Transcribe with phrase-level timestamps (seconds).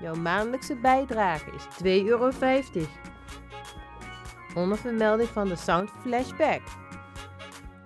[0.00, 1.68] Jouw maandelijkse bijdrage is 2,50
[2.06, 2.30] euro.
[4.54, 6.60] Onder vermelding van de Sound Flashback.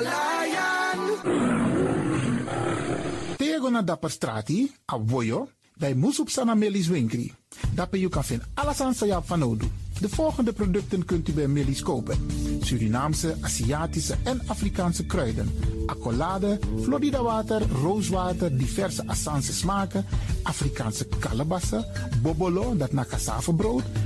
[0.00, 1.16] Lion.
[3.36, 4.98] Tego na dapper strati, a
[5.76, 7.32] bij Moesop Sana Melis Winkri.
[7.74, 8.94] Dapper you kan vinden alles aan.
[10.00, 12.26] De volgende producten kunt u bij Melis kopen.
[12.60, 15.50] Surinaamse, Aziatische en Afrikaanse kruiden.
[15.86, 20.04] Accolade, Florida water, rooswater, diverse Assange smaken.
[20.42, 21.84] Afrikaanse kalebassen,
[22.22, 23.06] bobolo, dat na
[23.56, 23.82] brood,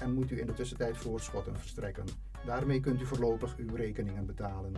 [0.00, 2.04] en moet u in de tussentijd voorschotten verstrekken.
[2.46, 4.72] Daarmee kunt u voorlopig uw rekeningen betalen.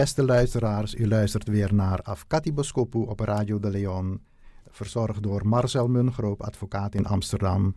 [0.00, 4.20] Beste luisteraars, u luistert weer naar Afkati Boskopu op Radio de Leon.
[4.70, 7.74] Verzorgd door Marcel Mungroop, advocaat in Amsterdam.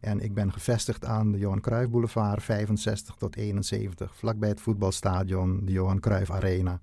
[0.00, 5.60] En ik ben gevestigd aan de Johan Cruijff Boulevard 65 tot 71, vlakbij het voetbalstadion,
[5.64, 6.80] de Johan Cruijff Arena.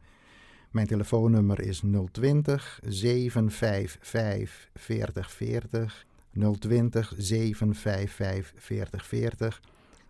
[0.72, 6.06] Mijn telefoonnummer is 020 755 4040.
[6.60, 9.62] 020 755 4040.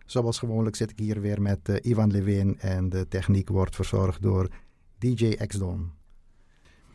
[0.06, 4.22] Zoals gewoonlijk zit ik hier weer met uh, Ivan Levin en de techniek wordt verzorgd
[4.22, 4.48] door
[4.98, 5.96] DJ X-Don.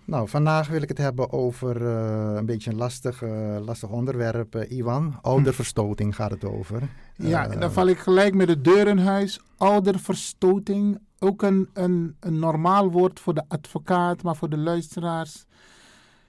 [0.06, 4.66] Nou, vandaag wil ik het hebben over uh, een beetje een lastig, uh, lastig onderwerp,
[4.70, 5.20] Ivan.
[5.22, 6.90] Ouderverstoting gaat het over.
[7.16, 9.40] Ja, en dan val ik gelijk met de deur in huis.
[9.58, 15.46] Ouderverstoting, ook een, een, een normaal woord voor de advocaat, maar voor de luisteraars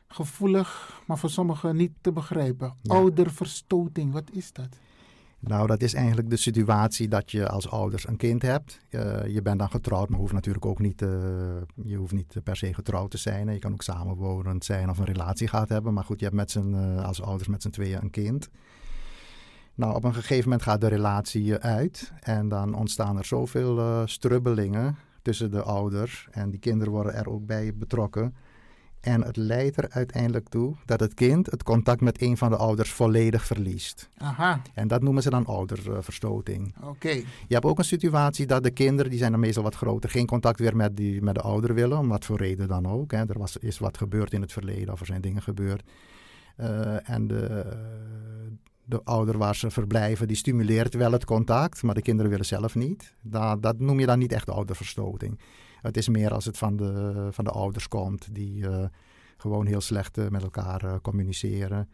[0.09, 2.75] gevoelig, maar voor sommigen niet te begrijpen.
[2.83, 2.95] Ja.
[2.95, 4.69] Ouderverstoting, wat is dat?
[5.46, 8.80] Nou, dat is eigenlijk de situatie dat je als ouders een kind hebt.
[8.90, 11.08] Uh, je bent dan getrouwd, maar hoeft natuurlijk ook niet, uh,
[11.84, 13.52] je hoeft niet per se getrouwd te zijn.
[13.52, 15.94] Je kan ook samenwonend zijn of een relatie gehad hebben.
[15.94, 18.48] Maar goed, je hebt met uh, als ouders met z'n tweeën een kind.
[19.74, 22.12] Nou, op een gegeven moment gaat de relatie uit.
[22.20, 26.28] En dan ontstaan er zoveel strubbelingen tussen de ouders.
[26.30, 28.34] En die kinderen worden er ook bij betrokken.
[29.04, 32.56] En het leidt er uiteindelijk toe dat het kind het contact met een van de
[32.56, 34.11] ouders volledig verliest.
[34.16, 34.61] Aha.
[34.75, 36.75] En dat noemen ze dan ouderverstoting.
[36.76, 36.88] Oké.
[36.88, 37.25] Okay.
[37.46, 40.26] Je hebt ook een situatie dat de kinderen, die zijn dan meestal wat groter, geen
[40.26, 43.11] contact weer met, die, met de ouder willen, om wat voor reden dan ook.
[43.11, 43.18] Hè.
[43.18, 45.82] Er was, is wat gebeurd in het verleden of er zijn dingen gebeurd.
[46.61, 47.66] Uh, en de,
[48.84, 52.75] de ouder waar ze verblijven, die stimuleert wel het contact, maar de kinderen willen zelf
[52.75, 53.14] niet.
[53.23, 55.38] Dat, dat noem je dan niet echt ouderverstoting.
[55.84, 58.84] Het is meer als het van de, van de ouders komt, die uh,
[59.36, 61.88] gewoon heel slecht uh, met elkaar uh, communiceren.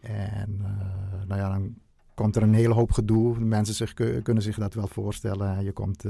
[0.00, 0.60] En
[1.26, 1.74] nou ja, dan
[2.14, 3.38] komt er een hele hoop gedoe.
[3.38, 5.64] Mensen zich, kunnen zich dat wel voorstellen.
[5.64, 6.02] Je, komt,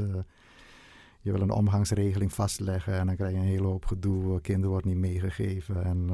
[1.20, 4.40] je wil een omgangsregeling vastleggen en dan krijg je een hele hoop gedoe.
[4.40, 6.10] Kinderen wordt niet meegegeven en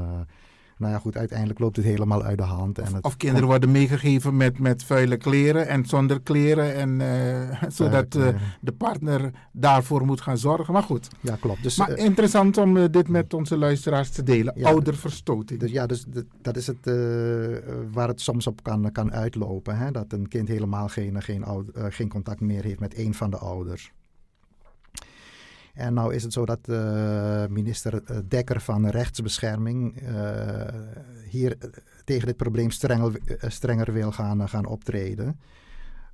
[0.80, 2.78] nou ja, goed, uiteindelijk loopt het helemaal uit de hand.
[2.78, 6.74] En het of kinderen worden meegegeven met, met vuile kleren en zonder kleren.
[6.74, 8.28] En, uh, zodat uh,
[8.60, 10.72] de partner daarvoor moet gaan zorgen.
[10.72, 11.08] Maar goed.
[11.20, 11.62] Ja, klopt.
[11.62, 14.52] Dus, maar uh, interessant om dit met onze luisteraars te delen.
[14.56, 15.60] Ja, Ouderverstoting.
[15.60, 16.04] Dus, ja, dus
[16.42, 16.90] dat is het
[17.92, 19.78] waar het soms op kan, kan uitlopen.
[19.78, 19.90] Hè?
[19.90, 21.44] Dat een kind helemaal geen, geen,
[21.74, 23.92] geen contact meer heeft met een van de ouders.
[25.80, 30.64] En nou is het zo dat uh, minister eh, Dekker van Rechtsbescherming uh,
[31.28, 31.58] hier
[32.04, 35.40] tegen dit probleem strenger, strenger wil gaan, gaan optreden.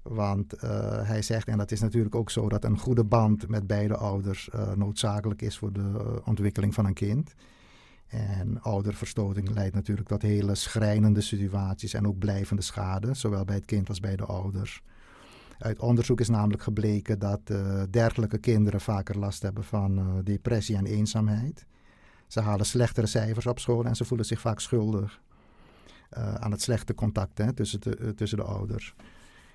[0.02, 0.54] Want
[1.02, 4.49] hij zegt, en dat is natuurlijk ook zo, dat een goede band met beide ouders
[4.75, 7.35] noodzakelijk is voor de ontwikkeling van een kind.
[8.06, 13.64] En ouderverstoting leidt natuurlijk tot hele schrijnende situaties en ook blijvende schade, zowel bij het
[13.64, 14.82] kind als bij de ouders.
[15.58, 20.76] Uit onderzoek is namelijk gebleken dat uh, dergelijke kinderen vaker last hebben van uh, depressie
[20.76, 21.66] en eenzaamheid.
[22.26, 25.20] Ze halen slechtere cijfers op school en ze voelen zich vaak schuldig
[26.18, 28.94] uh, aan het slechte contact hè, tussen, de, tussen de ouders.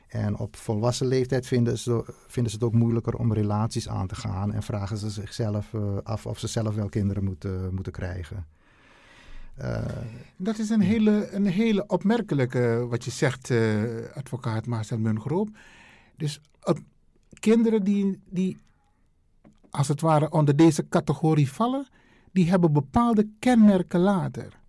[0.07, 4.15] En op volwassen leeftijd vinden ze, vinden ze het ook moeilijker om relaties aan te
[4.15, 8.45] gaan en vragen ze zichzelf af of ze zelf wel kinderen moeten, moeten krijgen.
[10.37, 13.51] dat is een hele, een hele opmerkelijke, wat je zegt,
[14.13, 15.49] advocaat Marcel Mungroop.
[16.21, 16.75] Dus uh,
[17.39, 18.57] kinderen die, die
[19.69, 21.87] als het ware onder deze categorie vallen,
[22.31, 24.59] die hebben bepaalde kenmerken later.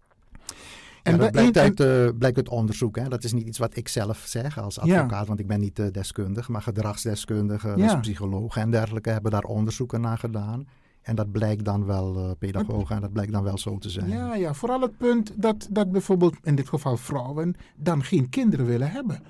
[1.03, 2.97] En ja, dat blijkt uit, uh, blijkt uit onderzoek.
[2.97, 3.09] Hè?
[3.09, 5.25] Dat is niet iets wat ik zelf zeg als advocaat, ja.
[5.25, 6.49] want ik ben niet uh, deskundig.
[6.49, 7.97] Maar gedragsdeskundigen, ja.
[7.97, 10.69] psychologen en dergelijke hebben daar onderzoeken naar gedaan.
[11.03, 14.09] En dat blijkt dan wel, uh, pedagogen, en dat blijkt dan wel zo te zijn.
[14.09, 18.67] Ja, ja, vooral het punt dat, dat bijvoorbeeld in dit geval vrouwen dan geen kinderen
[18.67, 19.23] willen hebben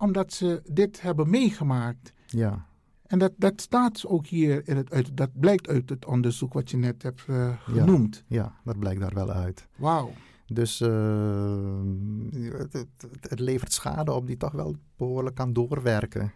[0.00, 2.12] omdat ze dit hebben meegemaakt.
[2.26, 2.66] Ja.
[3.06, 6.70] En dat, dat staat ook hier, in het, uit, dat blijkt uit het onderzoek wat
[6.70, 8.24] je net hebt uh, genoemd.
[8.26, 9.66] Ja, ja, dat blijkt daar wel uit.
[9.76, 10.12] Wauw.
[10.46, 11.80] Dus uh,
[12.32, 12.88] het, het,
[13.20, 16.32] het, levert schade op die toch wel behoorlijk kan doorwerken.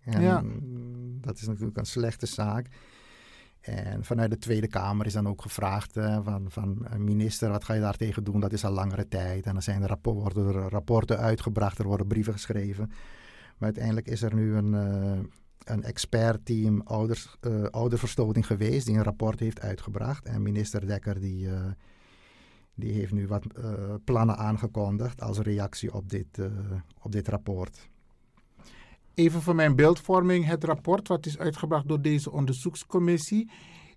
[0.00, 0.42] En ja.
[1.20, 2.68] dat is natuurlijk een slechte zaak.
[3.68, 7.74] En vanuit de Tweede Kamer is dan ook gevraagd uh, van, van minister, wat ga
[7.74, 8.40] je daartegen doen?
[8.40, 9.46] Dat is al langere tijd.
[9.46, 12.86] En dan zijn er rapporten, rapporten uitgebracht, er worden brieven geschreven.
[12.86, 15.18] Maar uiteindelijk is er nu een, uh,
[15.64, 17.36] een expertteam ouders,
[17.70, 20.24] ouderverstoting geweest die een rapport heeft uitgebracht.
[20.24, 21.48] En minister Dekker die,
[22.74, 23.46] die heeft nu wat
[24.04, 26.38] plannen aangekondigd als reactie op dit,
[27.02, 27.88] op dit rapport.
[29.18, 33.50] Even voor mijn beeldvorming, het rapport wat is uitgebracht door deze onderzoekscommissie.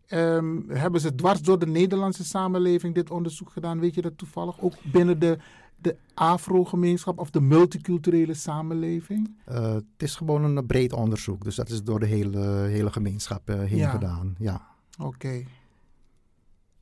[0.10, 3.80] Um, hebben ze dwars door de Nederlandse samenleving dit onderzoek gedaan?
[3.80, 4.62] Weet je dat toevallig?
[4.62, 5.38] Ook binnen de,
[5.76, 9.36] de Afro-gemeenschap of de multiculturele samenleving?
[9.50, 11.44] Uh, het is gewoon een breed onderzoek.
[11.44, 13.90] Dus dat is door de hele, hele gemeenschap uh, heen ja.
[13.90, 14.36] gedaan.
[14.40, 14.68] Ja.
[15.00, 15.08] Oké.
[15.08, 15.48] Okay.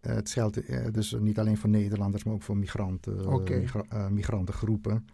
[0.01, 3.59] Uh, het geldt dus niet alleen voor Nederlanders, maar ook voor migranten, okay.
[3.59, 5.07] migra migrantengroepen.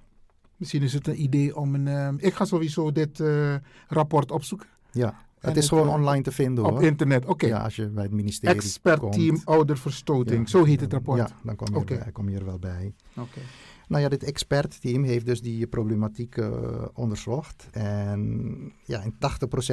[0.58, 1.88] Misschien is het een idee om een.
[1.88, 3.56] Uh, ik ga sowieso dit uh,
[3.88, 4.68] rapport opzoeken.
[4.92, 6.74] Ja, het is gewoon online te vinden hoor.
[6.74, 7.32] Op internet, oké.
[7.32, 7.50] Okay.
[7.50, 9.46] Ja, als je bij het ministerie Expertteam komt.
[9.46, 11.18] ouderverstoting, ja, zo heet het rapport.
[11.18, 11.98] Ja, dan kom je, okay.
[11.98, 12.94] erbij, kom je er wel bij.
[13.10, 13.22] Oké.
[13.22, 13.44] Okay.
[13.88, 17.68] Nou ja, dit expertteam heeft dus die problematiek uh, onderzocht.
[17.72, 19.16] En ja, in 80%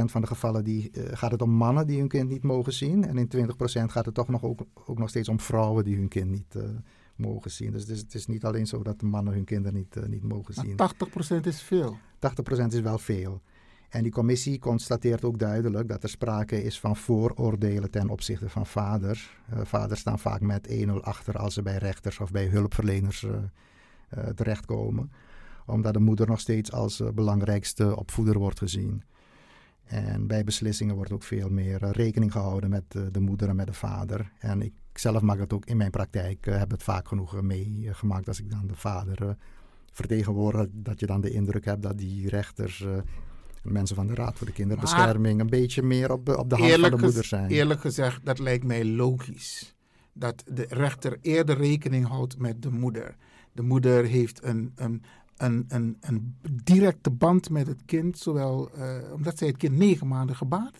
[0.04, 3.06] van de gevallen die, gaat het om mannen die hun kind niet mogen zien.
[3.06, 3.48] En in 20%
[3.84, 6.56] gaat het toch nog ook, ook nog steeds om vrouwen die hun kind niet
[7.16, 7.72] mogen zien.
[7.72, 10.04] Dus het is, het is, niet alleen zo dat de mannen hun kinderen niet, uh,
[10.04, 10.74] niet mogen zien.
[10.76, 10.92] Maar
[11.40, 11.98] 80% is veel.
[12.16, 13.42] 80% is wel veel.
[13.88, 18.66] En die commissie constateert ook duidelijk dat er sprake is van vooroordelen ten opzichte van
[18.66, 19.36] vaders.
[19.52, 23.32] Uh, vaders staan vaak met 1-0 achter als ze bij rechters of bij hulpverleners uh,
[24.34, 25.12] terechtkomen.
[25.66, 29.02] Omdat de moeder nog steeds als belangrijkste opvoeder wordt gezien.
[29.84, 33.72] En bij beslissingen wordt ook veel meer rekening gehouden met de moeder en met de
[33.72, 34.32] vader.
[34.38, 38.28] En ik zelf maak het ook in mijn praktijk, uh, heb het vaak genoeg meegemaakt
[38.28, 39.30] als ik dan de vader uh,
[39.92, 42.86] vertegenwoordig, dat je dan de indruk hebt dat die rechters,
[43.62, 46.72] mensen van de Raad voor de Kinderbescherming, maar een beetje meer op, op de hand
[46.72, 47.50] van de moeder zijn.
[47.50, 49.74] Eerlijk gezegd, dat lijkt mij logisch.
[50.12, 53.16] Dat de rechter eerder rekening houdt met de moeder.
[53.52, 55.02] De moeder heeft een, een,
[55.36, 58.70] een, een, een directe band met het kind, zowel
[59.12, 60.74] omdat zij het kind negen maanden gebaat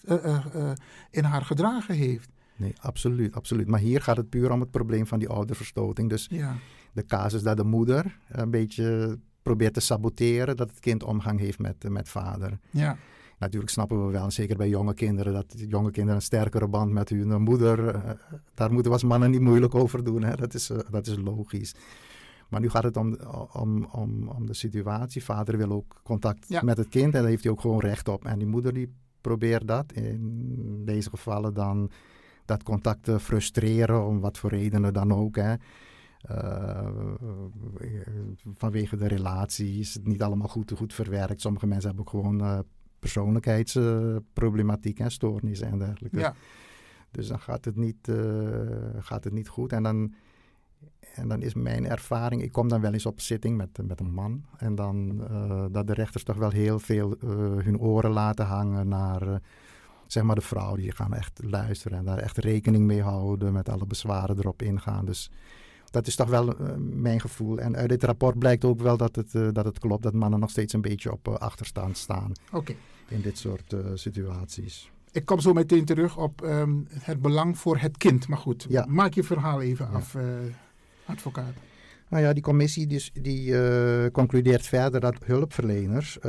[1.11, 2.31] in haar gedragen heeft.
[2.57, 3.69] Nee, absoluut, absoluut.
[3.69, 6.09] Maar hier gaat het puur om het probleem van die ouderverstoting.
[6.09, 6.57] Dus ja.
[6.93, 11.59] de casus dat de moeder een beetje probeert te saboteren dat het kind omgang heeft
[11.59, 12.59] met, met vader.
[12.71, 12.97] Ja.
[13.39, 17.09] Natuurlijk snappen we wel, zeker bij jonge kinderen, dat jonge kinderen een sterkere band met
[17.09, 17.95] hun moeder.
[17.95, 18.11] Uh,
[18.55, 20.23] daar moeten we als mannen niet moeilijk over doen.
[20.23, 20.37] Hè?
[20.37, 21.75] Dat, is, uh, dat is logisch.
[22.49, 23.15] Maar nu gaat het om,
[23.53, 25.25] om, om, om de situatie.
[25.25, 26.63] Vader wil ook contact Ja.
[26.63, 28.25] met het kind en daar heeft hij ook gewoon recht op.
[28.25, 31.91] En die moeder die probeert dat, in deze gevallen dan
[32.45, 35.37] dat contact frustreren, om wat voor redenen dan ook.
[35.37, 35.55] Hè.
[36.31, 36.89] Uh,
[38.53, 41.41] vanwege de relatie is het niet allemaal goed, goed verwerkt.
[41.41, 42.59] Sommige mensen hebben ook gewoon uh,
[42.99, 46.19] persoonlijkheidsproblematiek en stoornissen en dergelijke.
[46.19, 46.35] Ja.
[47.11, 48.17] Dus dan gaat het niet, uh,
[48.99, 49.73] gaat het niet goed.
[49.73, 50.15] En dan,
[51.15, 54.13] en dan is mijn ervaring, ik kom dan wel eens op zitting met, met een
[54.13, 54.45] man.
[54.57, 55.17] En dan
[55.73, 57.17] dat de rechters toch wel heel veel
[57.63, 59.41] hun oren laten hangen naar
[60.13, 60.77] zeg maar de vrouw.
[60.77, 63.53] Die gaan echt luisteren en daar echt rekening mee houden.
[63.53, 65.05] Met alle bezwaren erop ingaan.
[65.05, 65.31] Dus
[65.91, 67.59] dat is toch wel mijn gevoel.
[67.59, 70.03] En uit dit rapport blijkt ook wel dat het, dat het klopt.
[70.03, 72.33] Dat mannen nog steeds een beetje op achterstand staan.
[72.53, 72.77] Okay.
[73.09, 74.91] In dit soort situaties.
[75.11, 78.29] Ik kom zo meteen terug op um, het belang voor het kind.
[78.29, 78.87] Maar goed, ja.
[78.89, 79.97] maak je verhaal even ja.
[79.97, 80.17] af,
[81.07, 81.55] advocaat.
[82.13, 86.23] Nou ja, die commissie die, die uh, concludeert verder dat hulpverleners uh,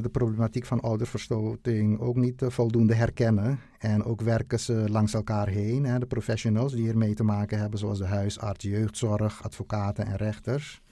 [0.00, 3.58] de problematiek van ouderverstoting ook niet voldoende herkennen.
[3.78, 5.84] En ook werken ze langs elkaar heen.
[5.84, 10.82] Hè, de professionals die hiermee te maken hebben, zoals de huisarts, jeugdzorg, advocaten en rechters.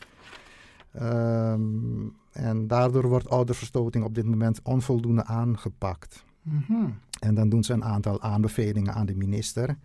[1.02, 6.24] Um, en daardoor wordt ouderverstoting op dit moment onvoldoende aangepakt.
[6.42, 6.98] Mm -hmm.
[7.20, 9.76] En dan doen ze een aantal aanbevelingen aan de minister.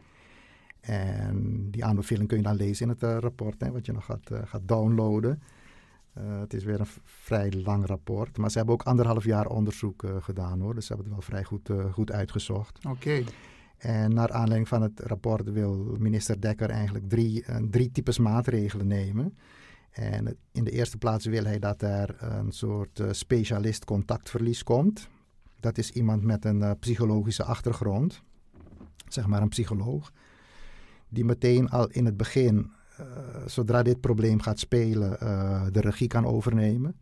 [0.85, 4.05] En die aanbeveling kun je dan lezen in het uh, rapport, hè, wat je nog
[4.05, 5.41] gaat, uh, gaat downloaden.
[6.17, 8.37] Uh, het is weer een vrij lang rapport.
[8.37, 10.75] Maar ze hebben ook anderhalf jaar onderzoek gedaan hoor.
[10.75, 12.77] Dus ze hebben het wel vrij goed, goed uitgezocht.
[12.77, 12.87] Oké.
[12.89, 13.25] Okay.
[13.77, 19.37] En naar aanleiding van het rapport wil minister Dekker eigenlijk drie, drie types maatregelen nemen.
[19.91, 25.09] En in de eerste plaats wil hij dat er een soort specialist contactverlies komt.
[25.59, 28.21] Dat is iemand met een psychologische achtergrond,
[29.07, 30.11] zeg maar een psycholoog,
[31.15, 33.05] die meteen al in het begin, uh,
[33.45, 36.95] zodra dit probleem gaat spelen, uh, de regie kan overnemen.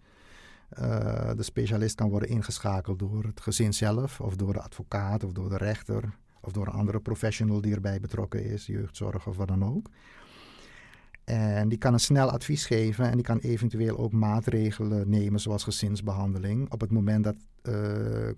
[1.35, 5.49] de specialist kan worden ingeschakeld door het gezin zelf, of door de advocaat, of door
[5.49, 6.03] de rechter,
[6.41, 9.89] of door een andere professional die erbij betrokken is, jeugdzorg of wat dan ook.
[11.23, 15.63] En die kan een snel advies geven en die kan eventueel ook maatregelen nemen, zoals
[15.63, 17.35] gezinsbehandeling, op het moment dat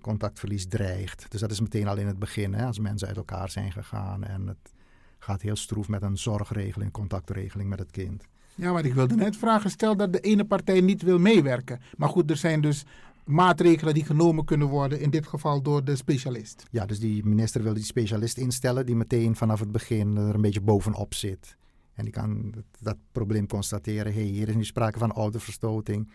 [0.00, 1.30] contactverlies dreigt.
[1.30, 4.24] Dus dat is meteen al in het begin, hè, als mensen uit elkaar zijn gegaan
[4.24, 4.74] en het
[5.18, 8.24] gaat heel stroef met een zorgregeling, contactregeling met het kind.
[8.54, 11.80] Ja, maar ik wilde net vragen, stel dat de ene partij niet wil meewerken.
[11.96, 12.84] Maar goed, er zijn dus
[13.24, 16.66] maatregelen die genomen kunnen worden, in dit geval door de specialist.
[16.70, 20.40] Ja, dus die minister wil die specialist instellen die meteen vanaf het begin er een
[20.40, 21.56] beetje bovenop zit.
[21.94, 24.12] En die kan dat, dat probleem constateren.
[24.12, 26.10] Hé, hey, hier is nu sprake van ouderverstoting.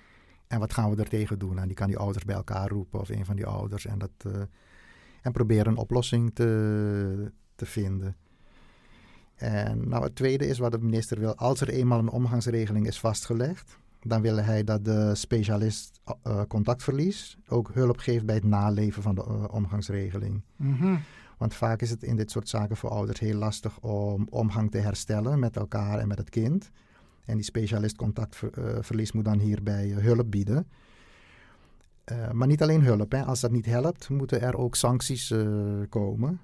[0.48, 1.60] En wat gaan we er tegen doen?
[1.60, 3.86] En die kan die ouders bij elkaar roepen of een van die ouders.
[3.86, 4.42] En, dat, uh,
[5.22, 8.16] en proberen een oplossing te, te vinden.
[9.42, 11.36] En nou, het tweede is wat de minister wil.
[11.36, 17.38] Als er eenmaal een omgangsregeling is vastgelegd, dan wil hij dat de specialist uh, contactverlies
[17.48, 20.42] ook hulp geeft bij het naleven van de uh, omgangsregeling.
[20.56, 21.00] Mm -hmm.
[21.38, 24.78] Want vaak is het in dit soort zaken voor ouders heel lastig om omgang te
[24.78, 26.72] herstellen met elkaar en met het kind.
[27.26, 30.68] En die specialist contactverlies moet dan hierbij hulp bieden.
[32.32, 33.12] Maar niet alleen hulp.
[33.12, 33.24] Hè.
[33.26, 35.34] Als dat niet helpt, moeten er ook sancties
[35.90, 36.40] komen.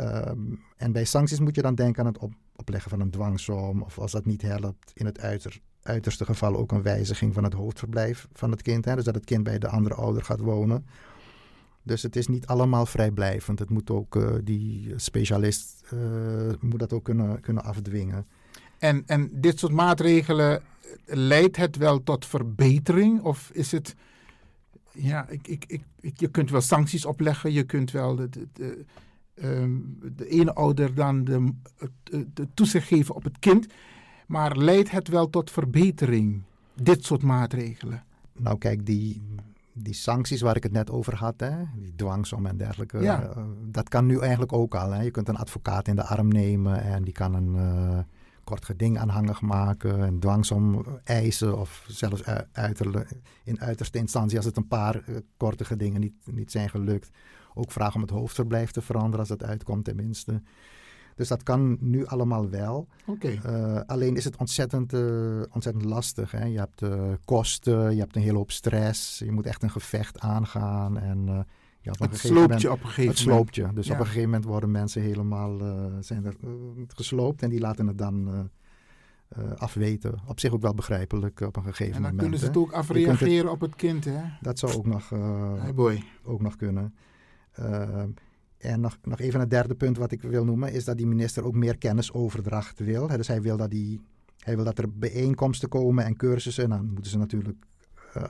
[0.00, 3.82] Um, en bij sancties moet je dan denken aan het op opleggen van een dwangsom.
[3.82, 7.52] Of als dat niet helpt, in het uiter uiterste geval ook een wijziging van het
[7.52, 8.84] hoofdverblijf van het kind.
[8.84, 10.86] Dus dat het kind bij de andere ouder gaat wonen.
[11.82, 13.58] Dus het is niet allemaal vrijblijvend.
[13.58, 16.00] Het moet ook, uh, die specialist uh,
[16.60, 18.26] moet dat ook kunnen, kunnen afdwingen.
[18.78, 20.62] En, en dit soort maatregelen,
[21.06, 23.22] leidt het wel tot verbetering?
[23.22, 23.94] Of is het,
[24.92, 28.84] ja, ik, ik, ik, je kunt wel sancties opleggen, je kunt wel de, de,
[29.44, 31.52] um, de ene ouder dan de,
[32.34, 33.66] de, toezicht geven op het kind.
[34.26, 36.42] Maar leidt het wel tot verbetering,
[36.74, 38.04] dit soort maatregelen?
[38.32, 39.22] Nou kijk, die,
[39.72, 43.22] die sancties waar ik het net over had, hè, die dwangsom en dergelijke, ja.
[43.22, 44.90] uh, dat kan nu eigenlijk ook al.
[44.90, 45.02] Hè.
[45.02, 47.98] Je kunt een advocaat in de arm nemen en die kan een uh,
[48.44, 52.22] kort geding aanhangig maken, een dwangsom eisen of zelfs
[53.44, 57.10] in uiterste instantie als het een paar uh, korte gedingen niet, niet zijn gelukt,
[57.54, 60.42] ook vragen om het hoofdverblijf te veranderen als dat uitkomt tenminste.
[61.20, 62.88] Dus dat kan nu allemaal wel.
[63.06, 63.40] Okay.
[63.46, 66.30] Uh, alleen is het ontzettend, uh, ontzettend lastig.
[66.30, 66.44] Hè?
[66.44, 69.18] Je hebt uh, kosten, je hebt een hele hoop stress.
[69.18, 70.98] Je moet echt een gevecht aangaan.
[70.98, 71.46] En,
[71.80, 73.72] ja, op het sloopt je op een gegeven het sloopt je.
[73.72, 73.92] Dus ja.
[73.92, 75.58] op een gegeven moment worden mensen helemaal
[76.00, 76.36] zijn er,
[76.86, 77.42] gesloopt.
[77.42, 78.28] En die laten het dan
[79.38, 80.14] uh, afweten.
[80.26, 81.94] Op zich ook wel begrijpelijk op een gegeven moment.
[81.94, 84.22] En dan moment, kunnen ze het ook afreageren op het kind, hè?
[84.40, 85.10] Dat zou ook nog,
[85.60, 86.04] hey boy.
[86.22, 86.94] ook nog kunnen.
[88.58, 91.44] En nog, nog even het derde punt wat ik wil noemen, is dat die minister
[91.44, 93.06] ook meer kennisoverdracht wil.
[93.06, 94.00] Dus hij wil dat, die,
[94.38, 96.64] hij wil dat er bijeenkomsten komen en cursussen.
[96.64, 97.64] En dan moeten ze natuurlijk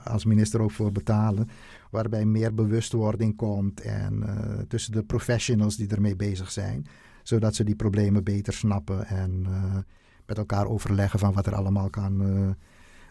[0.03, 1.49] als minister ook voor betalen.
[1.91, 4.23] Waarbij meer bewustwording komt en
[4.67, 6.85] tussen de professionals die ermee bezig zijn.
[7.23, 9.47] Zodat ze die problemen beter snappen en
[10.25, 12.21] met elkaar overleggen van wat er allemaal kan,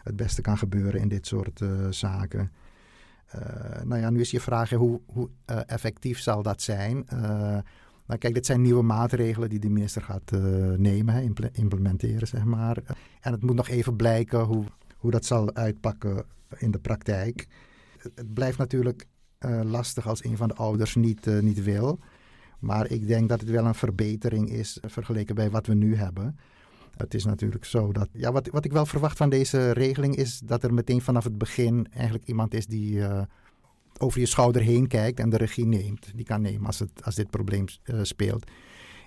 [0.03, 2.51] het beste kan gebeuren in dit soort zaken.
[3.35, 5.29] Uh, nou ja, nu is je vraag hoe, hoe
[5.65, 7.05] effectief zal dat zijn?
[8.05, 10.31] nou kijk, dit zijn nieuwe maatregelen die de minister gaat
[10.77, 12.77] nemen, implementeren zeg maar.
[13.21, 14.63] En het moet nog even blijken hoe,
[14.97, 16.25] hoe dat zal uitpakken
[16.57, 17.47] in de praktijk.
[17.97, 19.05] Het blijft natuurlijk
[19.63, 21.99] lastig als een van de ouders niet, niet wil.
[22.59, 26.37] Maar ik denk dat het wel een verbetering is vergeleken bij wat we nu hebben.
[26.97, 28.09] Het is natuurlijk zo dat.
[28.11, 31.37] Ja, wat, wat ik wel verwacht van deze regeling is dat er meteen vanaf het
[31.37, 33.21] begin eigenlijk iemand is die uh,
[33.97, 36.11] over je schouder heen kijkt en de regie neemt.
[36.15, 38.51] Die kan nemen als, het, als dit probleem uh, speelt.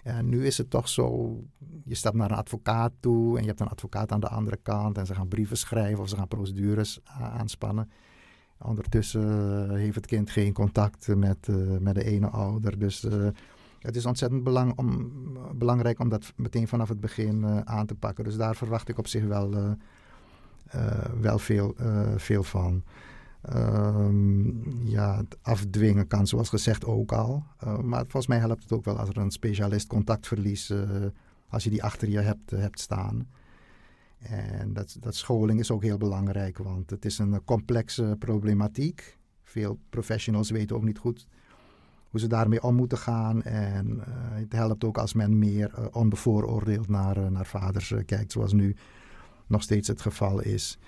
[0.03, 1.37] En nu is het toch zo,
[1.85, 4.99] je stapt naar een advocaat toe en je hebt een advocaat aan de andere kant
[4.99, 7.91] en ze gaan brieven schrijven of ze gaan procedures aanspannen.
[8.59, 11.49] Ondertussen heeft het kind geen contact met,
[11.81, 12.79] met de ene ouder.
[12.79, 13.07] Dus
[13.85, 15.13] het is ontzettend om,
[15.55, 18.25] belangrijk om dat meteen vanaf het begin uh, aan te pakken.
[18.25, 19.71] Dus daar verwacht ik op zich wel, uh,
[20.75, 21.75] uh, wel veel,
[22.17, 22.83] veel van.
[23.55, 27.45] Um, ja, het afdwingen kan zoals gezegd ook al.
[27.83, 30.73] maar volgens mij helpt het ook wel als er een specialist contactverlies,
[31.49, 33.29] als je die achter je hebt, hebt staan.
[34.19, 39.19] En dat, dat scholing is ook heel belangrijk, want het is een complexe problematiek.
[39.43, 41.27] Veel professionals weten ook niet goed
[42.15, 43.43] hoe ze daarmee om moeten gaan.
[43.43, 48.33] En uh, het helpt ook als men meer uh, onbevooroordeeld naar, uh, naar vaders kijkt,
[48.33, 48.77] zoals nu
[49.47, 50.79] nog steeds het geval is.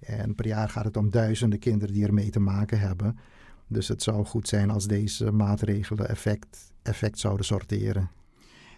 [0.00, 3.18] En per jaar gaat het om duizenden kinderen die ermee te maken hebben.
[3.66, 8.10] Dus het zou goed zijn als deze maatregelen effect, effect zouden sorteren.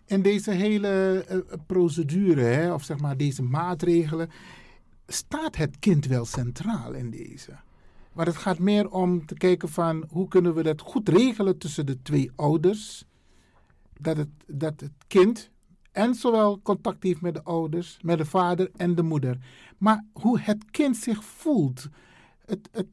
[0.04, 1.24] En deze hele
[1.66, 4.30] procedure, hè, of zeg maar deze maatregelen,
[5.06, 7.52] staat het kind wel centraal in deze?
[8.16, 11.86] Maar het gaat meer om te kijken van hoe kunnen we dat goed regelen tussen
[11.86, 13.04] de twee ouders.
[14.00, 15.50] Dat het, dat het kind
[15.92, 19.38] en zowel contact heeft met de ouders, met de vader en de moeder.
[19.78, 21.88] Maar hoe het kind zich voelt.
[22.44, 22.86] Het, het,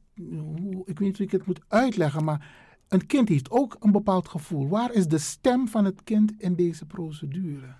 [0.84, 2.54] ik weet niet hoe ik het moet uitleggen, maar
[2.88, 4.68] een kind heeft ook een bepaald gevoel.
[4.68, 7.74] Waar is de stem van het kind in deze procedure?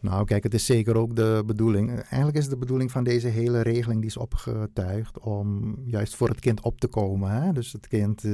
[0.00, 1.90] Nou, kijk, het is zeker ook de bedoeling.
[1.90, 6.40] Eigenlijk is de bedoeling van deze hele regeling die is opgetuigd om juist voor het
[6.40, 7.30] kind op te komen.
[7.30, 7.52] Hè?
[7.52, 8.32] Dus het kind, uh,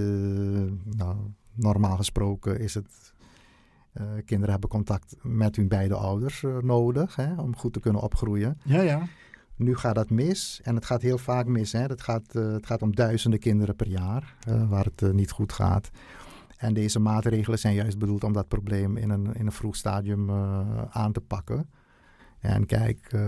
[0.85, 1.17] nou,
[1.55, 3.15] normaal gesproken is het.
[4.01, 8.03] Uh, kinderen hebben contact met hun beide ouders uh, nodig hè, om goed te kunnen
[8.03, 8.61] opgroeien.
[8.65, 9.07] Ja, ja.
[9.57, 11.73] Nu gaat dat mis en het gaat heel vaak mis.
[11.73, 11.81] Hè.
[11.83, 14.37] Het, gaat, het gaat om duizenden kinderen per jaar
[14.69, 15.91] waar het niet goed gaat.
[16.57, 20.31] En deze maatregelen zijn juist bedoeld om dat probleem in een, in een vroeg stadium
[20.31, 21.69] uh, aan te pakken.
[22.39, 23.21] En kijk, uh,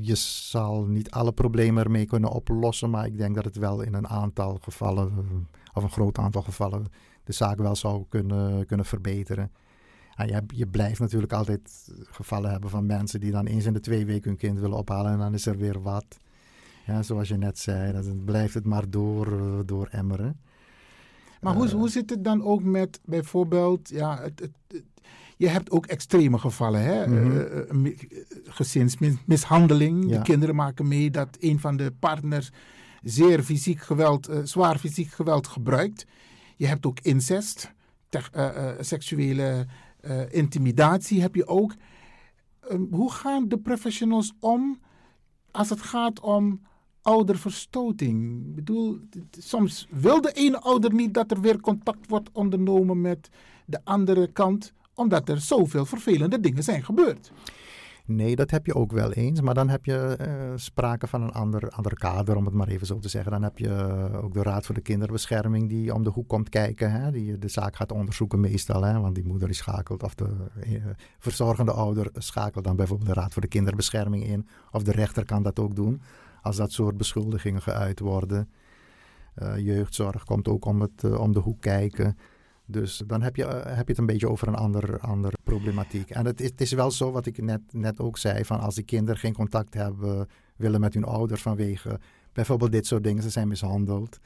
[0.00, 3.94] je zal niet alle problemen ermee kunnen oplossen, maar ik denk dat het wel in
[3.94, 5.12] een aantal gevallen,
[5.74, 6.84] of een groot aantal gevallen,
[7.24, 9.50] de zaak wel zou kunnen, kunnen verbeteren.
[10.14, 13.80] En je, je blijft natuurlijk altijd gevallen hebben van mensen die dan eens in de
[13.80, 16.18] twee weken hun kind willen ophalen en dan is er weer wat.
[16.86, 20.40] Ja, zoals je net zei, dan blijft het maar door, uh, door emmeren.
[21.40, 24.84] Maar hoe, hoe zit het dan ook met bijvoorbeeld, ja, het, het,
[25.36, 27.06] je hebt ook extreme gevallen, hè?
[27.06, 27.86] Mm -hmm.
[27.86, 27.96] uh,
[28.44, 30.10] gezinsmishandeling.
[30.10, 30.16] Ja.
[30.16, 32.50] De kinderen maken mee dat een van de partners
[33.02, 36.06] zeer fysiek geweld, uh, zwaar fysiek geweld gebruikt.
[36.56, 37.72] Je hebt ook incest,
[38.36, 39.66] uh, seksuele
[40.30, 41.74] intimidatie heb je ook.
[42.90, 44.78] hoe gaan de professionals om
[45.50, 46.60] als het gaat om
[47.06, 48.46] ouderverstoting.
[48.46, 48.98] Ik bedoel,
[49.38, 53.28] soms wil de ene ouder niet dat er weer contact wordt ondernomen met
[53.64, 57.32] de andere kant, omdat er zoveel vervelende dingen zijn gebeurd.
[58.06, 59.40] Nee, dat heb je ook wel eens.
[59.40, 62.86] Maar dan heb je uh, sprake van een ander, ander kader, om het maar even
[62.86, 63.32] zo te zeggen.
[63.32, 66.48] Dan heb je uh, ook de Raad voor de Kinderbescherming die om de hoek komt
[66.48, 66.92] kijken.
[66.92, 68.82] Hè, die de zaak gaat onderzoeken meestal.
[68.82, 70.30] Hè, want die moeder die schakelt, of de
[71.18, 74.48] verzorgende ouder schakelt dan bijvoorbeeld de Raad voor de Kinderbescherming in.
[74.72, 76.00] Of de rechter kan dat ook doen
[76.46, 78.48] als dat soort beschuldigingen geuit worden.
[79.42, 82.16] Uh, jeugdzorg komt ook om, het, uh, om de hoek kijken.
[82.66, 86.10] Dus dan heb je, uh, heb je het een beetje over een andere ander problematiek.
[86.10, 88.74] En het is, het is wel zo wat ik net, net ook zei: van als
[88.74, 92.00] die kinderen geen contact hebben, willen met hun ouders vanwege
[92.32, 94.18] bijvoorbeeld dit soort dingen, ze zijn mishandeld.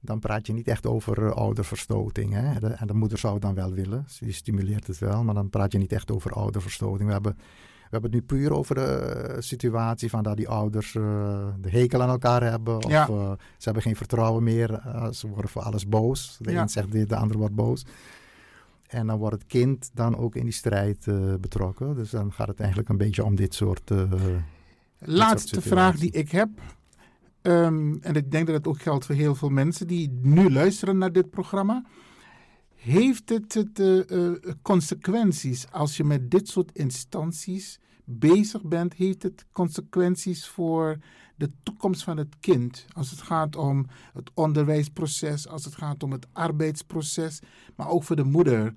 [0.00, 2.32] Dan praat je niet echt over ouderverstoting.
[2.32, 2.70] Hè?
[2.74, 5.72] En de moeder zou het dan wel willen, die stimuleert het wel, maar dan praat
[5.72, 7.06] je niet echt over ouderverstoting.
[7.06, 7.36] We hebben
[7.90, 11.02] We hebben het nu puur over de situatie van dat die ouders uh,
[11.60, 12.76] de hekel aan elkaar hebben.
[12.76, 13.08] Of Ja.
[13.08, 14.70] uh, ze hebben geen vertrouwen meer.
[14.86, 16.36] Uh, ze worden voor alles boos.
[16.40, 16.62] De Ja.
[16.62, 17.84] een zegt dit, de ander wordt boos.
[18.86, 21.06] En dan wordt het kind dan ook in die strijd
[21.40, 21.94] betrokken.
[21.94, 23.90] Dus dan gaat het eigenlijk een beetje om dit soort.
[24.98, 26.48] Laatste dit soort vraag die ik heb.
[27.42, 30.98] Um, en ik denk dat het ook geldt voor heel veel mensen die nu luisteren
[30.98, 31.84] naar dit programma.
[32.86, 38.94] Heeft het, het uh, consequenties als je met dit soort instanties bezig bent?
[38.94, 40.98] Heeft het consequenties voor
[41.36, 42.86] de toekomst van het kind?
[42.92, 47.40] Als het gaat om het onderwijsproces, als het gaat om het arbeidsproces,
[47.76, 48.74] maar ook voor de moeder.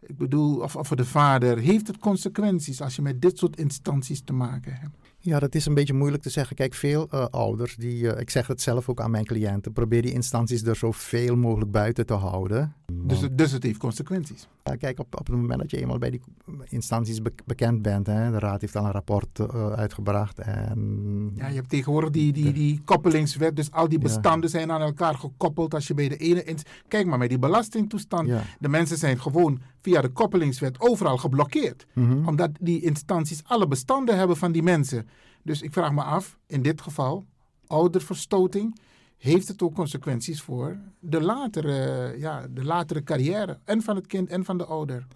[0.00, 1.58] Ik bedoel, of, of voor de vader.
[1.58, 4.96] Heeft het consequenties als je met dit soort instanties te maken hebt?
[5.18, 6.56] Ja, dat is een beetje moeilijk te zeggen.
[6.56, 10.12] Kijk, veel uh, ouders, die, ik zeg het zelf ook aan mijn cliënten, probeer die
[10.12, 12.77] instanties er zoveel mogelijk buiten te houden.
[12.92, 14.48] Dus, het, dus het heeft consequenties?
[14.64, 16.20] Ja, kijk, op, op het moment dat je eenmaal bij die
[16.68, 20.38] instanties be bekend bent, hè, de raad heeft al een rapport uh, uitgebracht.
[20.38, 21.32] En...
[21.34, 24.48] Ja, je hebt tegenwoordig die, die, die koppelingswet, dus al die bestanden ja.
[24.48, 25.74] zijn aan elkaar gekoppeld.
[25.74, 26.56] Als je bij de ene...
[26.88, 28.42] Kijk maar, met die belastingtoestand, ja.
[28.60, 31.86] de mensen zijn gewoon via de koppelingswet overal geblokkeerd.
[31.92, 32.06] Mhm.
[32.06, 32.28] Mm -hmm.
[32.28, 35.08] Omdat die instanties alle bestanden hebben van die mensen.
[35.42, 37.24] Dus ik vraag me af, in dit geval,
[37.66, 38.78] ouderverstoting,
[39.18, 44.28] heeft het ook consequenties voor de latere, ja, de latere carrière en van het kind
[44.28, 45.06] en van de ouder?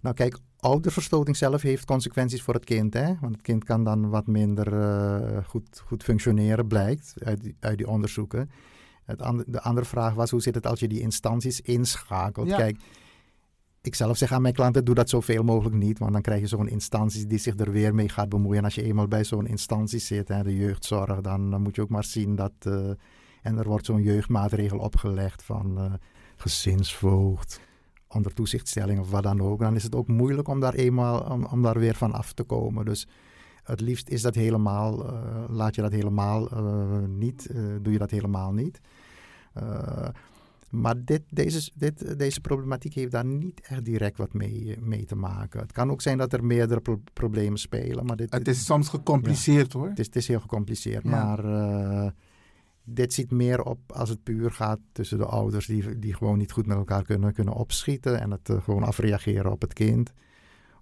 [0.00, 2.94] Nou kijk, ouderverstoting zelf heeft consequenties voor het kind.
[2.94, 3.14] Hè?
[3.20, 7.78] Want het kind kan dan wat minder uh, goed, goed functioneren, blijkt uit die, uit
[7.78, 8.50] die onderzoeken.
[9.04, 12.48] Het de andere vraag was, hoe zit het als je die instanties inschakelt?
[12.48, 12.56] Ja.
[12.56, 12.76] Kijk,
[13.84, 15.98] ik zelf zeg aan mijn klanten, doe dat zoveel mogelijk niet.
[15.98, 18.58] Want dan krijg je zo'n instantie die zich er weer mee gaat bemoeien.
[18.58, 21.82] En als je eenmaal bij zo'n instantie zit, hè, de jeugdzorg, dan, dan, moet je
[21.82, 22.52] ook maar zien dat...
[22.66, 22.90] Uh,
[23.42, 25.92] en er wordt zo'n jeugdmaatregel opgelegd van uh,
[26.36, 27.60] gezinsvoogd,
[28.08, 29.60] onder toezichtstelling of wat dan ook.
[29.60, 32.84] Dan is het ook moeilijk om daar eenmaal om, daar weer van af te komen.
[32.84, 33.08] Dus
[33.62, 36.48] het liefst is dat helemaal, uh, laat je dat helemaal
[37.06, 37.50] niet,
[37.82, 38.80] doe je dat helemaal niet.
[40.74, 45.14] Maar dit, deze, dit, deze problematiek heeft daar niet echt direct wat mee, mee te
[45.14, 45.60] maken.
[45.60, 48.06] Het kan ook zijn dat er meerdere pro problemen spelen.
[48.06, 49.88] Maar dit, het is soms gecompliceerd ja, hoor.
[49.88, 51.02] Het is, het is heel gecompliceerd.
[51.04, 51.10] Ja.
[51.10, 52.10] Maar uh,
[52.84, 56.52] dit ziet meer op als het puur gaat tussen de ouders die, die gewoon niet
[56.52, 58.20] goed met elkaar kunnen, kunnen opschieten.
[58.20, 60.12] En het uh, gewoon afreageren op het kind.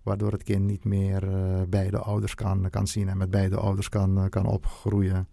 [0.02, 3.88] Waardoor het kind niet meer uh, beide ouders kan, kan zien en met beide ouders
[3.88, 5.28] kan, kan opgroeien.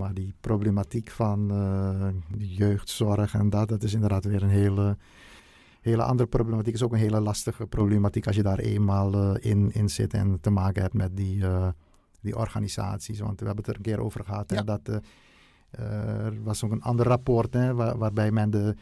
[0.00, 4.96] Maar die problematiek van uh, de jeugdzorg en dat, dat is inderdaad weer een hele,
[5.80, 6.72] hele andere problematiek.
[6.72, 10.14] Het is ook een hele lastige problematiek als je daar eenmaal uh, in, in zit
[10.14, 11.68] en te maken hebt met die, uh,
[12.20, 13.20] die organisaties.
[13.20, 14.50] Want we hebben het er een keer over gehad.
[14.50, 14.56] Ja.
[14.56, 15.02] Hè, dat,
[15.70, 18.76] er was ook een ander rapport hè, waar, waarbij men de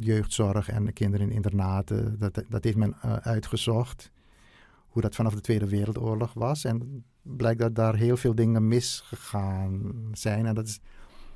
[0.00, 4.10] jeugdzorg en de kinderen in internaten, dat, dat heeft men uitgezocht.
[4.92, 6.64] Hoe dat vanaf de Tweede Wereldoorlog was.
[6.64, 10.46] En blijkt dat daar heel veel dingen misgegaan zijn.
[10.46, 10.80] En dat is,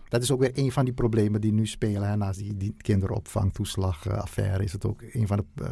[0.09, 2.09] dat is ook weer een van die problemen die nu spelen.
[2.09, 2.17] Hè.
[2.17, 5.69] Naast die, die kinderopvangtoeslagaffaire is het ook een van de uh,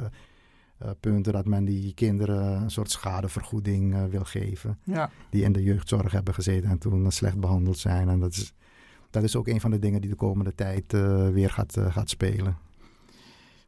[0.83, 4.79] uh, punten dat men die kinderen een soort schadevergoeding uh, wil geven.
[4.85, 5.11] Ja.
[5.31, 8.09] Die in de jeugdzorg hebben gezeten en toen slecht behandeld zijn.
[8.09, 8.55] En dat is,
[9.11, 10.93] dat is ook een van de dingen die de komende tijd
[11.33, 12.57] weer gaat, gaat spelen.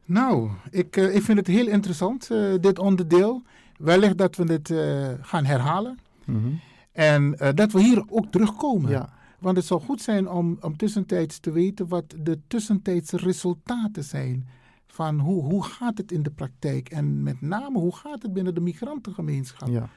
[0.05, 2.27] Nou, ik, ik vind het heel interessant,
[2.61, 3.43] dit onderdeel.
[3.77, 4.73] Wellicht dat we dit
[5.21, 5.99] gaan herhalen.
[6.25, 6.59] Mm -hmm.
[6.97, 8.91] En uh, dat we hier ook terugkomen.
[8.91, 9.09] Ja.
[9.39, 14.47] Want het zou goed zijn om, om tussentijds te weten wat de tussentijdse resultaten zijn.
[14.87, 16.89] Van hoe, hoe gaat het in de praktijk?
[16.89, 19.69] En met name hoe gaat het binnen de migrantengemeenschap?
[19.69, 19.89] Ja.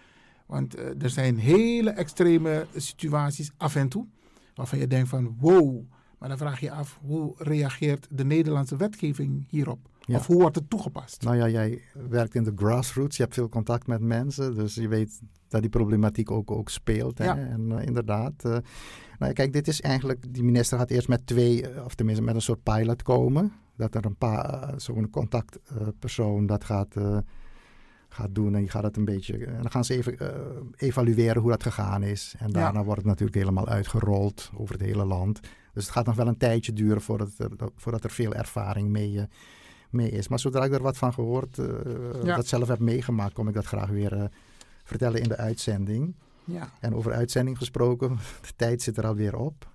[0.47, 4.07] Want uh, er zijn hele extreme situaties af en toe.
[4.55, 5.83] Waarvan je denkt van wow.
[6.21, 9.79] Maar dan vraag je af hoe reageert de Nederlandse wetgeving hierop?
[10.01, 10.17] Ja.
[10.17, 11.23] Of hoe wordt het toegepast?
[11.23, 13.17] Nou ja, jij werkt in de grassroots.
[13.17, 14.55] Je hebt veel contact met mensen.
[14.55, 17.19] Dus je weet dat die problematiek ook, ook speelt.
[17.19, 17.25] Hè?
[17.25, 17.37] Ja.
[17.37, 18.33] En uh, inderdaad.
[18.47, 18.57] Uh,
[19.19, 20.35] nou, kijk, dit is eigenlijk.
[20.35, 23.53] Die minister gaat eerst met twee, of tenminste met een soort pilot komen.
[23.77, 26.95] Dat er een paar, zo'n contactpersoon dat gaat,
[28.09, 28.55] gaat doen.
[28.55, 29.47] En die gaat het een beetje.
[29.47, 30.17] En dan gaan ze even
[30.77, 32.35] evalueren hoe dat gegaan is.
[32.39, 32.85] En daarna Ja.
[32.85, 35.41] wordt het natuurlijk helemaal uitgerold over het hele land.
[35.73, 39.27] Dus het gaat nog wel een tijdje duren voordat er, voordat er veel ervaring mee,
[39.91, 40.29] mee is.
[40.29, 41.57] Maar zodra ik er wat van gehoord,
[42.25, 42.37] Ja.
[42.37, 44.31] dat zelf heb meegemaakt, kom ik dat graag weer
[44.85, 46.15] vertellen in de uitzending.
[46.45, 46.71] Ja.
[46.81, 48.09] En over uitzending gesproken,
[48.47, 49.69] de tijd zit er alweer op.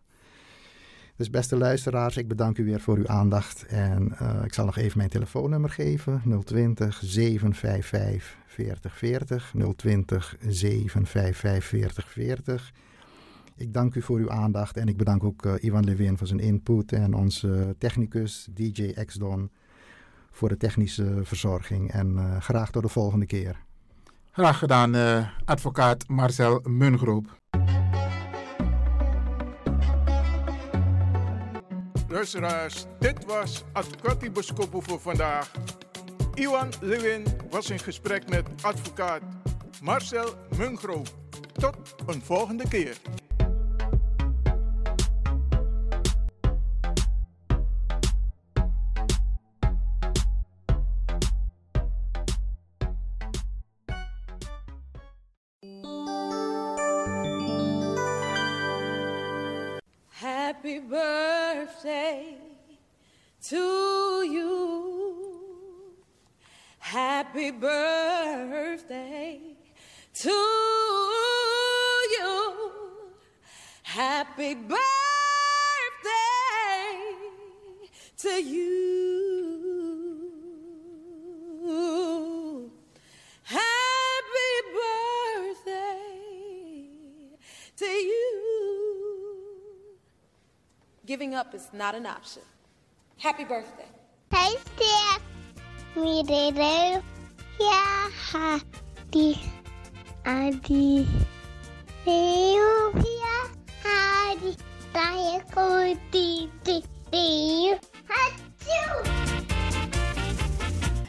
[1.16, 3.66] Dus beste luisteraars, ik bedank u weer voor uw aandacht.
[3.66, 6.22] En uh, ik zal nog even mijn telefoonnummer geven.
[6.44, 9.54] 020 755 4040.
[9.76, 12.72] 020 755 4040.
[13.58, 16.40] Ik dank u voor uw aandacht en ik bedank ook uh, Ivan Levin voor zijn
[16.40, 19.52] input en onze technicus DJ Xdon
[20.32, 21.92] voor de technische verzorging.
[21.92, 23.64] En uh, graag tot de volgende keer.
[24.32, 27.40] Graag gedaan, uh, advocaat Marcel Mungroop.
[32.08, 35.52] Luisteraars, dit was Advocati Boskopo voor vandaag.
[36.34, 39.22] Iwan Lewin was in gesprek met advocaat
[39.82, 41.08] Marcel Mungroop.
[41.54, 42.98] Tot een volgende keer.
[63.50, 65.94] To you.
[66.80, 69.40] Happy birthday
[70.14, 70.30] to
[72.16, 72.72] you.
[73.84, 74.80] Happy birthday
[78.18, 79.12] to you.
[83.44, 84.54] Happy
[85.54, 86.02] birthday
[87.78, 88.32] to you.
[91.06, 92.42] Giving up is not an option.
[93.26, 93.90] Happy birthday.
[94.30, 95.22] Hey, Steph.
[95.98, 97.02] Me, Dede.
[97.58, 99.42] Yeah, happy.
[100.24, 101.10] Adi.
[102.06, 103.50] Deo, yeah,
[103.82, 104.54] Adi.
[104.94, 107.74] Daya, ko, di, di, di.
[108.06, 108.94] Achoo!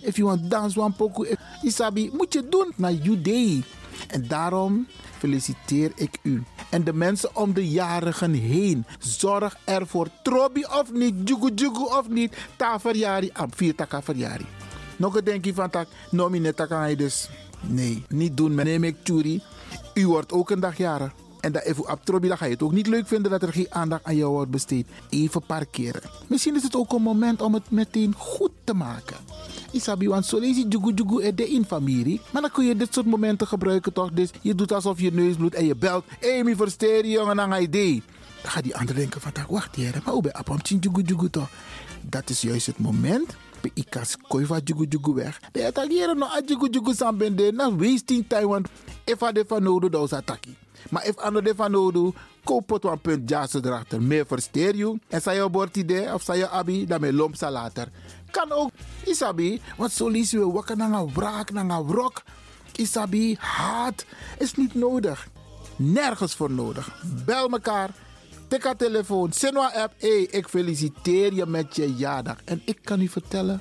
[0.01, 3.63] If you want dance one pokoe, Isabi, moet je doen naar you day.
[4.09, 6.45] En daarom feliciteer ik u.
[6.71, 8.87] En de mensen om de jarigen heen.
[8.99, 12.37] Zorg ervoor, trobi of niet, jugu jugu of niet.
[12.57, 14.03] Ta verjari, am vier taka.
[14.97, 17.29] Nog een denkje van tak, nomine taka dus.
[17.61, 18.55] Nee, niet doen.
[18.55, 19.43] Neem ik churi.
[19.95, 21.13] U wordt ook een dag jarig.
[21.47, 23.53] En dat even op trobi, dan ga je het ook niet leuk vinden dat er
[23.53, 24.87] geen aandacht aan jou wordt besteed.
[25.09, 26.01] Even parkeren.
[26.27, 29.17] Misschien is het ook een moment om het meteen goed te maken.
[29.73, 32.21] Isabi, want zo lees je jugu de in familie.
[32.33, 34.11] Maar dan kun je dit soort momenten gebruiken toch?
[34.13, 36.05] Dus je doet alsof je neus bloedt en je belt.
[36.45, 38.03] Mi versteer je jongen aan idee.
[38.43, 40.33] Dan gaat die ander denken van, wacht hier, maar hoe ben
[40.63, 41.49] je jugu jugu toch?
[42.01, 43.37] Dat is juist het moment.
[43.61, 45.41] Bij ikas koiva jugu jugu weg.
[45.53, 47.53] De attackeren no a jugu jugu sambende.
[47.53, 48.69] Na wasting time, want
[49.05, 50.66] if de van nodig, dan is.
[50.91, 54.03] Maar if ander de van nodig, koop een punt jassen erachter.
[54.03, 54.99] Meer versteer je.
[55.09, 57.89] En zij je bord idee of zij je abi, dan me lomp later.
[58.31, 58.71] Kan ook,
[59.05, 62.23] isabi, want zo lees je wakker naar een wraak, naar een wrok.
[62.73, 64.05] Isabi, haat
[64.39, 65.29] is niet nodig.
[65.77, 67.03] Nergens voor nodig.
[67.25, 67.91] Bel mekaar.
[68.49, 69.33] Tik haar telefoon.
[69.33, 69.95] Sinwa app.
[69.99, 72.37] Hey, ik feliciteer je met je jaardag.
[72.45, 73.61] En ik kan u vertellen.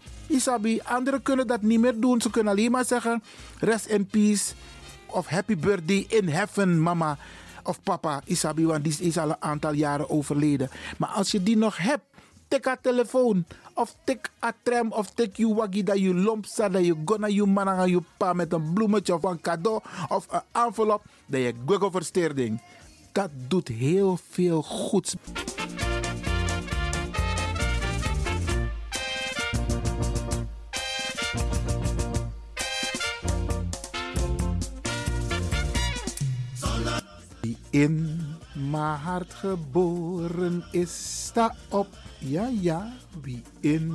[0.31, 2.21] Isabi, anderen kunnen dat niet meer doen.
[2.21, 3.23] Ze kunnen alleen maar zeggen,
[3.59, 4.53] rest in peace.
[5.05, 7.17] Of happy birthday in heaven, mama
[7.63, 8.21] of papa.
[8.25, 10.69] Isabi, want die is al een aantal jaren overleden.
[10.97, 12.03] Maar als je die nog hebt,
[12.47, 13.45] tik haar telefoon.
[13.73, 16.73] Of tik a tram of tik je waggie dat je lomp staat.
[16.73, 20.41] Dat je gonna je man je pa met een bloemetje of een cadeau of een
[20.51, 21.03] envelop.
[21.25, 22.61] Dat je google versteerding.
[23.11, 25.15] Dat doet heel veel goeds.
[37.41, 38.19] Die in
[38.53, 41.87] mijn hart geboren is, sta op.
[42.19, 43.91] Ja, ja, wie in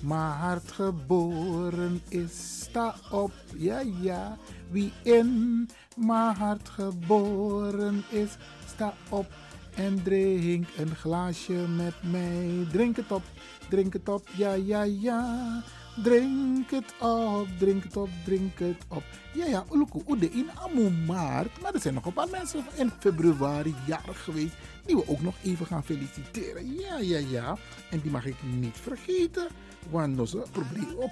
[0.00, 3.32] mijn hart geboren is, sta op.
[3.56, 4.36] Ja, ja,
[4.70, 8.30] wie in mijn hart geboren is,
[8.66, 9.26] sta op.
[9.74, 12.66] En drink een glaasje met mij.
[12.72, 13.22] Drink het op,
[13.68, 15.62] drink het op, ja, ja, ja.
[16.02, 19.02] Drink het op, drink het op, drink het op.
[19.34, 21.60] Ja, ja, Uluku, Ude in Amu maart.
[21.60, 24.54] Maar er zijn nog een paar mensen in februari jarig geweest.
[24.86, 26.74] Die we ook nog even gaan feliciteren.
[26.74, 27.56] Ja, ja, ja.
[27.90, 29.46] En die mag ik niet vergeten.
[29.90, 31.10] Want ons probleem op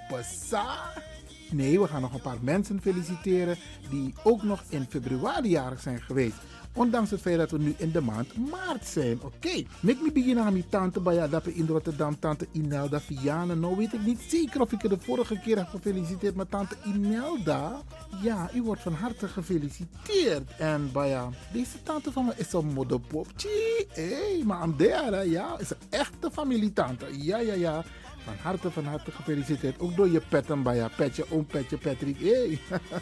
[1.51, 3.57] Nee, we gaan nog een paar mensen feliciteren.
[3.91, 6.37] Die ook nog in februari jarig zijn geweest.
[6.75, 9.19] Ondanks het feit dat we nu in de maand maart zijn.
[9.23, 9.67] Oké, okay.
[9.81, 13.61] me begin aan mijn tante bij dat in Rotterdam, tante Inelda Vianen.
[13.61, 17.83] Nou weet ik niet zeker of ik de vorige keer heb gefeliciteerd, maar tante Inelda,
[18.23, 20.51] ja, u wordt van harte gefeliciteerd.
[20.59, 21.21] En bij
[21.53, 23.87] deze tante van me is een modderpopje.
[23.89, 27.07] Hé, hey, maar Andera, ja, is een echte familietante.
[27.25, 27.85] Ja, ja, ja.
[28.25, 29.81] Van harte, van harte gefeliciteerd.
[29.81, 32.21] Ook door je petten bij je petje, oom petje Patrick.
[32.21, 32.59] Hey.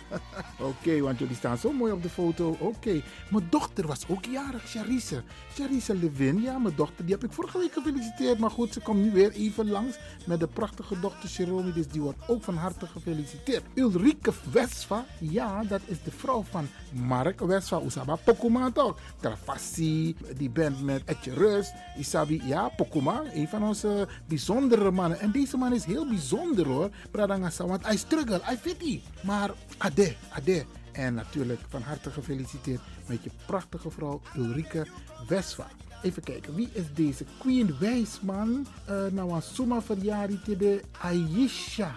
[0.70, 2.56] Oké, want jullie staan zo mooi op de foto.
[2.58, 3.02] Oké.
[3.30, 5.22] Mijn dochter was ook jarig, Charisse.
[5.54, 7.04] Charisse Levin, ja, mijn dochter.
[7.04, 8.38] Die heb ik vorige week gefeliciteerd.
[8.38, 11.72] Maar goed, ze komt nu weer even langs met de prachtige dochter Jerome.
[11.72, 13.62] Dus die wordt ook van harte gefeliciteerd.
[13.74, 17.80] Ulrike Westva, ja, dat is de vrouw van Mark Westva.
[17.84, 18.98] Usaba Pokuma toch?
[19.20, 21.72] Travassi, die band met Etje Rust.
[21.98, 23.22] Isabi, ja, Pokuma.
[23.32, 25.09] Een van onze bijzondere mannen.
[25.18, 27.66] En deze man is heel bijzonder hoor, Bradangasa.
[27.66, 30.64] Want hij struggle, hij fit Maar ade, ade.
[30.92, 34.86] En natuurlijk van harte gefeliciteerd met je prachtige vrouw Ulrike
[35.28, 35.66] Westva.
[36.02, 37.24] Even kijken, wie is deze?
[37.38, 38.66] Queen Wijsman.
[38.90, 41.94] Uh, nou, een suma verjaardag de Aisha.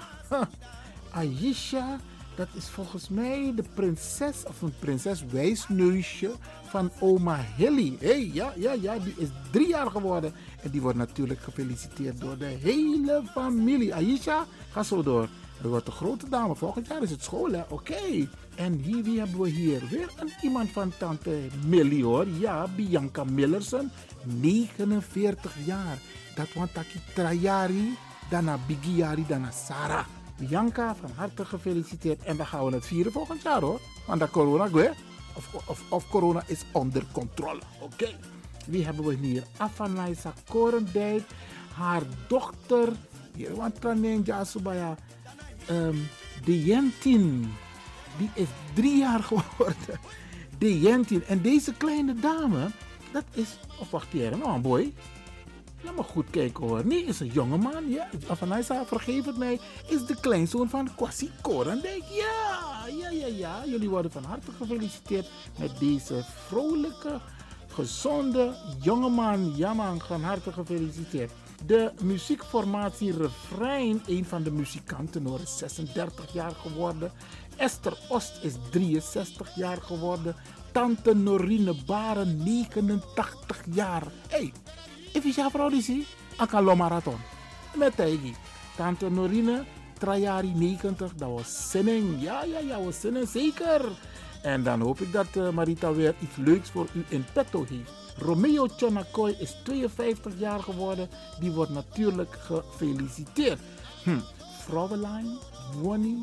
[1.12, 2.00] Aisha,
[2.36, 6.32] dat is volgens mij de prinses of een prinses wijsneusje
[6.64, 7.96] van oma Hilly.
[8.00, 10.34] Hé, hey, ja, ja, ja, die is drie jaar geworden.
[10.62, 13.94] En die wordt natuurlijk gefeliciteerd door de hele familie.
[13.94, 15.28] Aisha, ga zo door.
[15.64, 16.56] Er wordt een grote dame.
[16.56, 17.62] Volgend jaar is het school, hè?
[17.70, 18.28] Oké.
[18.56, 19.82] En hier, wie hebben we hier?
[19.90, 22.28] Weer een iemand van tante Millie, hoor.
[22.28, 23.92] Ja, Bianca Millerson.
[24.24, 25.98] 49 jaar.
[26.36, 27.98] Dat want taki trajari,
[28.30, 30.06] daarna Bigiari, daarna Sarah.
[30.38, 32.24] Bianca, van harte gefeliciteerd.
[32.24, 33.80] En dan gaan we het vieren volgend jaar, hoor.
[34.08, 34.94] Want dat corona,
[35.34, 37.62] of, of, of corona is onder controle.
[37.82, 38.16] Oké.
[38.66, 39.44] Wie hebben we hier?
[39.58, 41.24] Afanaisa Korendijk.
[41.74, 42.90] Haar dochter.
[43.36, 44.96] Hier, want Tranenja Subaya.
[45.70, 46.08] Um,
[46.46, 47.54] de Jentin.
[48.18, 50.00] Die is drie jaar geworden.
[50.58, 51.24] De Jentin.
[51.24, 52.68] En deze kleine dame.
[53.12, 53.58] Dat is.
[53.80, 54.94] Of wacht hier, nou, boy.
[55.84, 56.86] Laat me goed kijken hoor.
[56.86, 57.90] Nee, is een jongeman.
[57.90, 59.60] Ja, Afanaisa, vergeef het mij.
[59.88, 62.04] Is de kleinzoon van Kwasi Korendijk.
[62.10, 63.64] Ja, ja, ja, ja.
[63.66, 65.30] Jullie worden van harte gefeliciteerd
[65.60, 67.20] met deze vrolijke
[67.68, 69.54] gezonde jongeman.
[69.56, 71.32] Jaman, van harte gefeliciteerd.
[71.66, 77.12] De muziekformatie Refrein, een van de muzikanten hoor, is 36 jaar geworden.
[77.56, 80.36] Esther Ost is 63 jaar geworden.
[80.72, 84.04] Tante Norine Baren, 89 jaar.
[84.28, 84.54] Hey,
[85.22, 86.08] die zie?
[86.38, 87.18] Akalo Marathon.
[87.76, 88.36] Met Tegi.
[88.76, 89.64] Tante Norine,
[89.98, 92.22] Trajari 90, dat was zinning.
[92.22, 93.82] Ja, ja, ja, was zinning, zeker.
[94.42, 97.92] En dan hoop ik dat uh, Marita weer iets leuks voor u in petto heeft.
[98.18, 101.10] Romeo Chonakoy is 52 jaar geworden.
[101.40, 103.60] Die wordt natuurlijk gefeliciteerd.
[104.04, 104.20] Hm.
[104.60, 105.38] Vrouwenlijn,
[105.82, 106.22] Wonnie,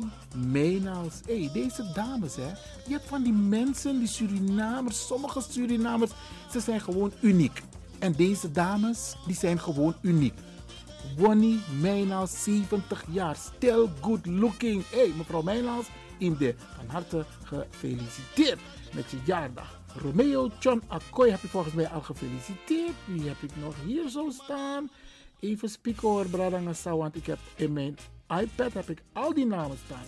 [1.25, 2.47] hey, deze dames, hè.
[2.87, 6.11] Je hebt van die mensen, die Surinamers, sommige Surinamers,
[6.51, 7.61] ze zijn gewoon uniek.
[8.01, 10.33] En deze dames, die zijn gewoon uniek.
[11.17, 14.83] Wonnie Meenals, 70 jaar, still good looking.
[14.89, 15.85] Hé, hey, mevrouw Meenals,
[16.17, 18.59] Inde, van harte gefeliciteerd
[18.93, 19.79] met je jaardag.
[19.95, 22.93] Romeo John Akkoy heb je volgens mij al gefeliciteerd.
[23.05, 24.89] Wie heb ik nog hier zo staan?
[25.39, 27.97] Even spieken hoor, Bradangasa, want ik heb in mijn
[28.41, 30.05] iPad heb ik al die namen staan.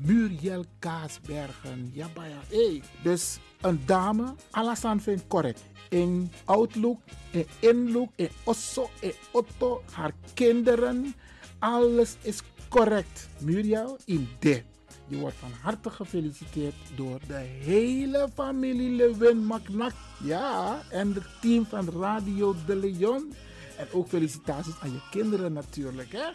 [0.00, 2.40] Muriel Kaasbergen, ja, ja.
[2.48, 5.62] Hey, dus een dame, Alassane vindt correct.
[5.88, 7.00] In outlook,
[7.30, 11.14] in inlook, in osso, in otto, haar kinderen,
[11.58, 13.28] alles is correct.
[13.38, 14.62] Muriel, in de.
[15.08, 19.92] Je wordt van harte gefeliciteerd door de hele familie Lewin Macnak.
[20.22, 23.32] Ja, en het team van Radio de Leon.
[23.76, 26.26] En ook felicitaties aan je kinderen natuurlijk, hè?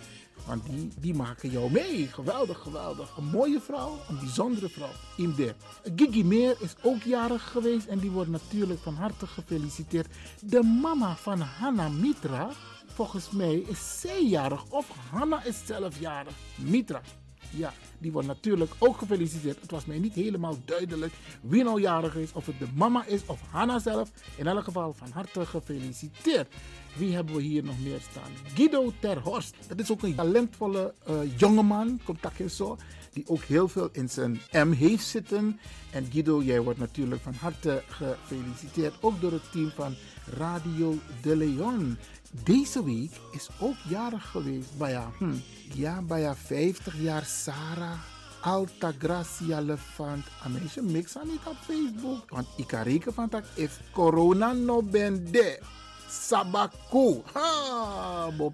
[0.45, 2.07] Want die, die maken jou mee.
[2.07, 3.17] Geweldig, geweldig.
[3.17, 4.91] Een mooie vrouw, een bijzondere vrouw.
[5.17, 5.55] Imde.
[5.95, 10.07] Gigi Meer is ook jarig geweest en die wordt natuurlijk van harte gefeliciteerd.
[10.41, 12.49] De mama van Hanna Mitra,
[12.93, 16.33] volgens mij is zij jarig of Hanna is zelf jarig.
[16.55, 17.01] Mitra.
[17.49, 19.61] Ja, die wordt natuurlijk ook gefeliciteerd.
[19.61, 23.25] Het was mij niet helemaal duidelijk wie nou jarig is, of het de mama is
[23.25, 24.11] of Hanna zelf.
[24.35, 26.47] In elk geval van harte gefeliciteerd.
[26.95, 28.31] Wie hebben we hier nog meer staan?
[28.55, 29.55] Guido Terhorst.
[29.67, 32.77] Dat is ook een talentvolle uh, jongeman, contact is zo.
[33.13, 35.59] Die ook heel veel in zijn M heeft zitten.
[35.91, 38.93] En Guido, jij wordt natuurlijk van harte gefeliciteerd.
[39.01, 39.95] Ook door het team van
[40.37, 41.97] Radio de Leon.
[42.31, 45.33] Deze week is ook jarig geweest bij hm,
[45.73, 47.99] ja, bij 50 jaar Sarah
[48.41, 50.25] Alta Gracia Levant.
[50.43, 52.29] Een meisje mix aan niet op Facebook.
[52.29, 55.59] Want ik kan rekenen van dat is corona no bende.
[56.09, 57.21] Sabaku.
[57.33, 58.53] Ha, bo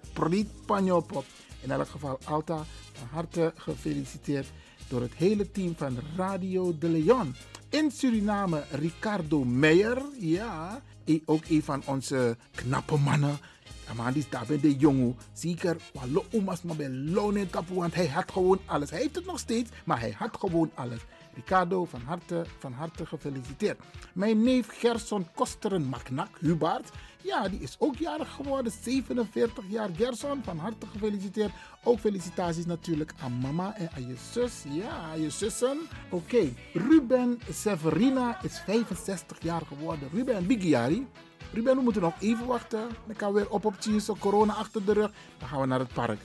[0.66, 1.26] panjopop.
[1.62, 4.48] In elk geval Alta, van harte gefeliciteerd
[4.88, 7.36] door het hele team van Radio de Leon.
[7.70, 10.82] In Suriname Ricardo Meijer, ja,
[11.26, 13.40] ook een van onze knappe mannen.
[13.88, 15.18] Ja, man, die staat bij de jongen.
[15.34, 18.90] Zeker, wallo omas maar bij lonen tapu, want hij had gewoon alles.
[18.90, 21.00] Hij heeft het nog steeds, maar hij had gewoon alles.
[21.36, 23.80] Ricardo, van harte, van harte gefeliciteerd.
[24.14, 26.90] Mijn neef Gerson Kosteren Maknak, Hubaert.
[27.22, 28.72] Ja, die is ook jarig geworden.
[28.82, 29.90] 47 jaar.
[29.96, 31.52] Gerson, van harte gefeliciteerd.
[31.84, 34.64] Ook felicitaties natuurlijk aan mama en aan je zus.
[34.70, 35.78] Ja, aan je zussen.
[36.10, 40.10] Oké, Ruben Severina is 65 jaar geworden.
[40.14, 41.08] Ruben Bigiari.
[41.56, 42.90] Ruben, we moeten nog even wachten.
[43.18, 45.12] Dan we weer op op Tjus, corona achter de rug.
[45.38, 46.20] Dan gaan we naar het park.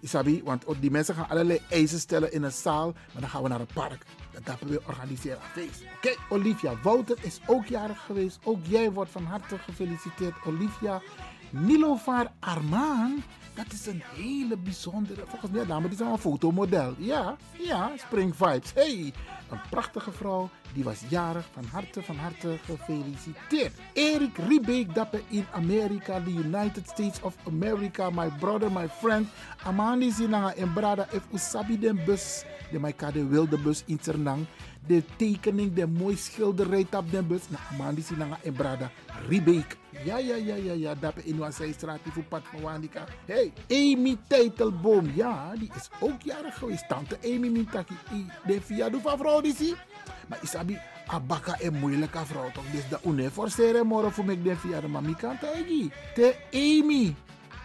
[0.00, 2.92] Isabi, want die mensen gaan allerlei eisen stellen in een zaal.
[2.92, 4.04] Maar dan gaan we naar het park.
[4.32, 5.82] Dan gaan we organiseren een feest.
[5.96, 8.38] Oké, Olivia Wouter is ook jarig geweest.
[8.44, 11.02] Ook jij wordt van harte gefeliciteerd, Olivia.
[11.50, 13.24] Nilovar Armaan,
[13.56, 16.94] dat is een hele bijzondere, volgens mij dame, is al een fotomodel.
[16.98, 18.72] Ja, ja, Spring Vibes.
[18.74, 19.12] Hey,
[19.50, 21.46] een prachtige vrouw, die was jarig.
[21.52, 23.72] Van harte, van harte gefeliciteerd.
[23.92, 29.28] Erik Riebeek, dapper in Amerika, the United States of America, my brother, my friend.
[29.64, 34.46] Amandi Zinanga en Brada, if Usabi den bus, de mij de wilde bus in Ternang.
[34.86, 37.42] De tekening, de mooi schilderij op den bus.
[37.48, 38.90] Na Amandi Zinanga en Brada,
[39.28, 39.76] Riebeek.
[40.04, 43.04] Ja, ja, ja, ja, ja, dapper in Wassijstraat, die voetpad van Wandika.
[43.24, 46.88] Hey, Amy Teitelboom, ja, die is ook jarig geweest.
[46.88, 47.94] Tante Amy Mintaki,
[48.46, 49.74] de via de van vrouw die zie.
[50.28, 52.70] Maar isabi, abaka een moeilijke vrouw toch?
[52.72, 55.92] Dus dat une forceren morgen voor mij de via de mami kan tegen.
[56.14, 57.14] Te Amy,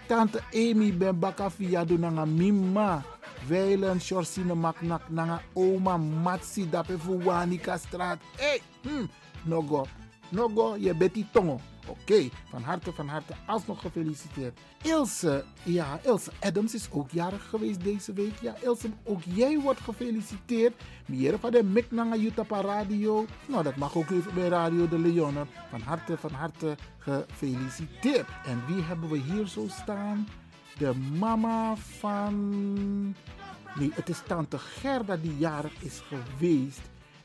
[0.07, 3.03] tante Amy ben baka via do nanga mima.
[3.47, 8.19] Weilen, Shorsine maknak nanga oma matsi voor Wanika straat.
[8.37, 9.09] Hey, hmm,
[9.43, 9.85] no go.
[10.29, 11.59] No go, je bent die tongo.
[11.87, 14.59] Oké, van harte, van harte, alsnog gefeliciteerd.
[14.81, 18.39] Ilse, ja, Ilse Adams is ook jarig geweest deze week.
[18.41, 20.73] Ja, Ilse, ook jij wordt gefeliciteerd.
[21.05, 23.25] Meer van de Miknanga Jutapa Radio.
[23.47, 25.35] Nou, dat mag ook even bij Radio de Leon.
[25.35, 25.47] hoor.
[25.69, 28.27] Van harte, van harte gefeliciteerd.
[28.45, 30.27] En wie hebben we hier zo staan?
[30.77, 33.15] De mama van...
[33.75, 36.81] Nee, het is tante Gerda die jarig is geweest.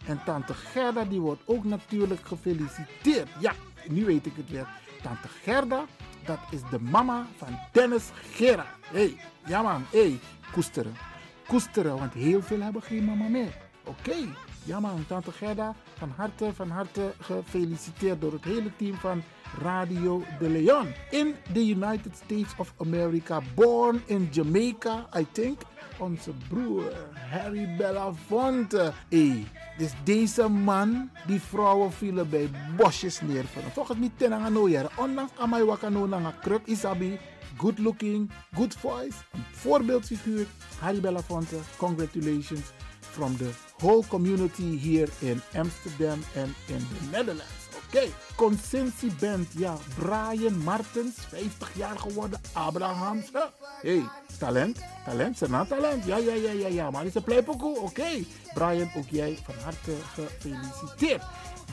[0.06, 3.28] En tante Gerda die wordt ook natuurlijk gefeliciteerd.
[3.40, 3.52] Ja,
[3.88, 4.68] nu weet ik het weer.
[5.02, 5.84] Tante Gerda,
[6.24, 8.66] dat is de mama van Dennis Gera.
[8.80, 9.16] Hé, hey,
[9.46, 10.18] ja man, hé, hey,
[10.52, 10.94] koesteren.
[11.46, 13.56] Koesteren, want heel veel hebben geen mama meer.
[13.84, 14.14] Oké,
[14.64, 19.22] ja man, tante Gerda, van harte, van harte gefeliciteerd door het hele team van
[19.62, 20.86] Radio de Leon.
[21.10, 25.60] In the United States of America, born in Jamaica, I think.
[25.98, 26.92] Onze broer
[27.30, 28.92] Harry Belafonte.
[29.08, 29.46] Hey,
[29.78, 33.70] dus deze man, die vrouwen vielen bij bosjes neervallen.
[33.70, 34.90] Volgens mij no jaren.
[34.96, 37.18] Ondanks amai wakano nanga kruk isabi.
[37.56, 39.16] Good looking, good voice.
[39.32, 40.46] Een voorbeeldfiguur.
[40.80, 47.65] Harry Belafonte, congratulations from the whole community here in Amsterdam and in the Netherlands.
[47.96, 53.30] Oké, Consensie Band, ja, Brian Martens, 50 jaar geworden, Abrahams.
[53.80, 56.04] Hé, hey, talent, talent, naam talent.
[56.04, 58.24] Ja, ja, ja, ja, ja, maar is een pleipokoe, oké.
[58.54, 61.22] Brian, ook jij van harte gefeliciteerd.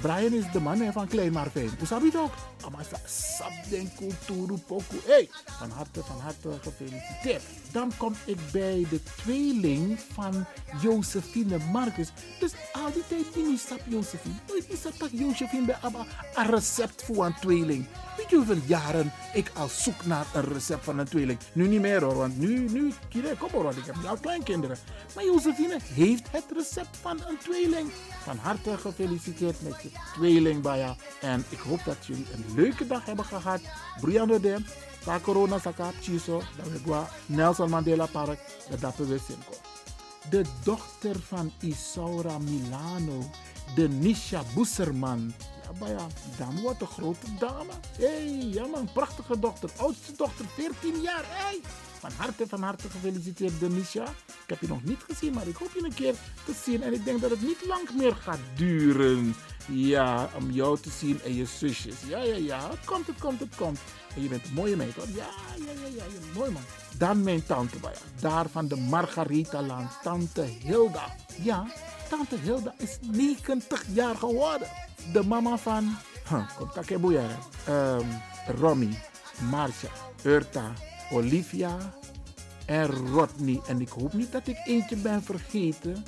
[0.01, 1.33] Brian is de man van Klein.
[1.33, 2.33] Hoe snap je het ook?
[2.65, 4.95] Amasa Sab den Kulturu Poku.
[5.05, 7.43] Hey, van harte, van harte gefeliciteerd.
[7.71, 10.45] Dan kom ik bij de tweeling van
[10.81, 12.11] Josephine Marcus.
[12.39, 14.35] Dus al die tijd die niet sap Josephine.
[14.69, 17.85] Niet sap dat Josephine bij Abba een recept voor een tweeling.
[18.17, 21.39] Weet je hoeveel jaren ik al zoek naar een recept van een tweeling?
[21.53, 24.77] Nu niet meer hoor, want nu, nu, kijk, kom hoor, want ik heb al kleinkinderen.
[25.15, 27.91] Maar Josephine heeft het recept van een tweeling.
[28.23, 30.95] Van harte gefeliciteerd met je tweeling, Baya.
[31.21, 33.61] En ik hoop dat jullie een leuke dag hebben gehad.
[34.01, 34.65] Brianna Dem,
[35.05, 39.37] ta corona sakap chiso, dat Nelson Mandela Park, dat dat we zijn
[40.29, 43.29] De dochter van Isaura Milano,
[43.75, 45.33] de Nisha Boeserman.
[45.63, 46.07] Ja, Baya,
[46.37, 47.71] dame, wat een grote dame.
[47.97, 49.69] Hé, hey, ja man, prachtige dochter.
[49.77, 51.23] Oudste dochter, 14 jaar.
[51.27, 51.59] Hey.
[52.03, 54.03] Van harte, van harte gefeliciteerd, Denisha.
[54.03, 56.13] Ik heb je nog niet gezien, maar ik hoop je een keer
[56.45, 56.83] te zien.
[56.83, 59.35] En ik denk dat het niet lang meer gaat duren.
[59.67, 61.95] Ja, om jou te zien en je zusjes.
[62.07, 62.69] Ja, ja, ja.
[62.85, 63.79] Komt, het komt, het komt.
[64.15, 65.07] En je bent een mooie meid hoor.
[65.07, 66.03] Ja, ja, ja, ja.
[66.03, 66.61] Je bent mooi man.
[66.97, 67.97] Dan mijn tante, Baya.
[68.19, 69.91] Daar van de Margarita-land.
[70.03, 71.15] Tante Hilda.
[71.41, 71.67] Ja,
[72.09, 74.67] tante Hilda is 90 jaar geworden.
[75.13, 75.97] De mama van...
[76.29, 77.29] Huh, komt boeien.
[77.69, 78.07] Um,
[78.59, 78.89] Romy,
[79.49, 79.89] Marcia,
[80.23, 80.73] Urta,
[81.11, 81.77] Olivia
[82.65, 83.61] en Rodney.
[83.67, 86.03] En ik hoop niet dat ik eentje ben vergeten.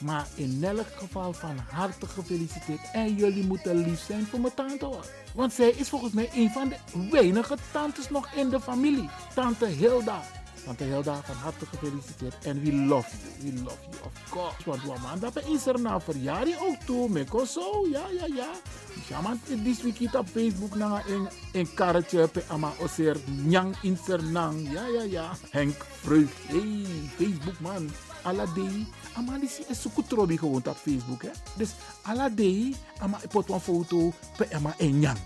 [0.00, 2.80] Maar in elk geval van harte gefeliciteerd.
[2.92, 4.90] En jullie moeten lief zijn voor mijn tante.
[5.34, 6.76] Want zij is volgens mij een van de
[7.10, 9.08] weinige tantes nog in de familie.
[9.34, 10.22] Tante Hilda.
[10.64, 12.34] Tante Hilda, van harte gefeliciteerd.
[12.44, 13.52] En we love you.
[13.52, 14.56] We love you, of course.
[14.64, 17.08] Want Waman, dat is er nou verjaardag ook toe.
[17.08, 18.50] Meko zo, ja, ja, ja.
[19.08, 21.02] Ja, man, dit week op Facebook na
[21.52, 24.72] een, karretje pe ama oser nyang in Sernang.
[24.72, 25.30] Ja, ja, ja.
[25.50, 26.36] Henk Vreugd.
[26.46, 26.84] Hey,
[27.16, 27.90] Facebook man.
[28.26, 28.86] Aladei.
[29.14, 31.30] Ama is zo trobi gewoon op Facebook, hè.
[31.56, 31.70] Dus
[32.02, 35.18] Aladei, ama pot een foto pe ama een nyang.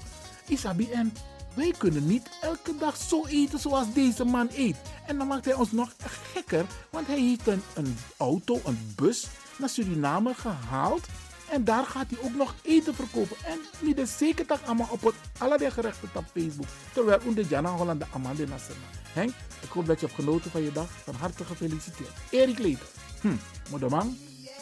[0.47, 1.13] Isabi en
[1.55, 4.77] wij kunnen niet elke dag zo eten zoals deze man eet.
[5.07, 5.93] En dan maakt hij ons nog
[6.35, 9.27] gekker, want hij heeft een, een auto, een bus
[9.59, 11.07] naar Suriname gehaald.
[11.51, 13.37] En daar gaat hij ook nog eten verkopen.
[13.45, 16.67] En niet de zeker dat allemaal op het allerlei gerechten op Facebook.
[16.93, 19.00] Terwijl onder Jana Holland de Amande Nasserna.
[19.13, 20.91] Henk, ik hoop dat je hebt genoten van je dag.
[20.91, 22.11] Van harte gefeliciteerd.
[22.31, 22.87] Erik Leter.
[23.21, 23.35] Hm,
[23.71, 24.17] moederman,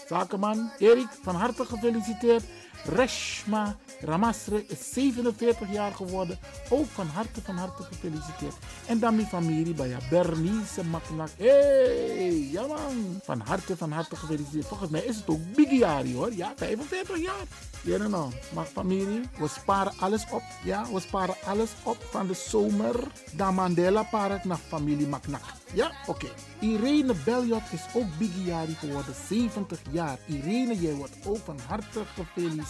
[0.08, 0.70] zakenman.
[0.78, 2.44] Erik, van harte gefeliciteerd.
[2.84, 6.38] Reshma Ramasre is 47 jaar geworden.
[6.68, 8.54] Ook van harte, van harte gefeliciteerd.
[8.86, 11.28] En dan mijn familie bij Bernice Maknak.
[11.36, 13.20] Hey, ja man.
[13.24, 14.66] Van harte, van harte gefeliciteerd.
[14.66, 16.34] Volgens mij is het ook Biggie hoor.
[16.34, 17.46] Ja, 45 jaar.
[17.82, 18.32] Ja, nou.
[18.54, 20.42] Maar familie, we sparen alles op.
[20.64, 22.94] Ja, we sparen alles op van de zomer.
[23.32, 25.42] Dan Mandela Park naar familie Maknak.
[25.72, 26.26] Ja, oké.
[26.58, 29.14] Irene Beljot is ook Biggie geworden.
[29.28, 30.18] 70 jaar.
[30.26, 32.67] Irene, jij wordt ook van harte gefeliciteerd.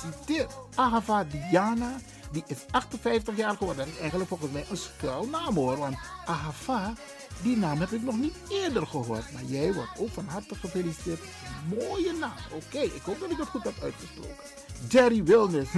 [0.74, 1.96] Agava Diana,
[2.30, 3.84] die is 58 jaar geworden.
[3.84, 5.76] Dat is eigenlijk volgens mij een schuilnaam hoor.
[5.76, 5.96] Want
[6.26, 6.92] Agava,
[7.42, 9.32] die naam heb ik nog niet eerder gehoord.
[9.32, 11.20] Maar jij wordt ook van harte gefeliciteerd.
[11.68, 12.32] Mooie naam.
[12.52, 14.36] Oké, ik hoop dat ik het goed heb uitgesproken.
[14.88, 15.68] Jerry Wilnis,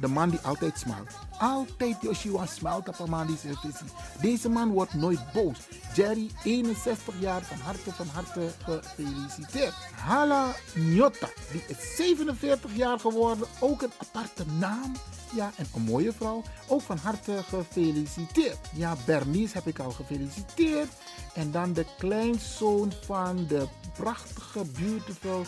[0.00, 1.10] de man die altijd smelt.
[1.38, 3.82] Altijd Joshua smelt op een man die zegt,
[4.20, 5.58] Deze man wordt nooit boos.
[5.94, 9.74] Jerry, 61 jaar, van harte, van harte gefeliciteerd.
[9.94, 13.46] Hala Nyota, die is 47 jaar geworden.
[13.60, 14.92] Ook een aparte naam.
[15.34, 16.42] Ja, en een mooie vrouw.
[16.68, 18.58] Ook van harte gefeliciteerd.
[18.74, 20.88] Ja, Bernice heb ik al gefeliciteerd.
[21.34, 25.44] En dan de kleinzoon van de prachtige, beautiful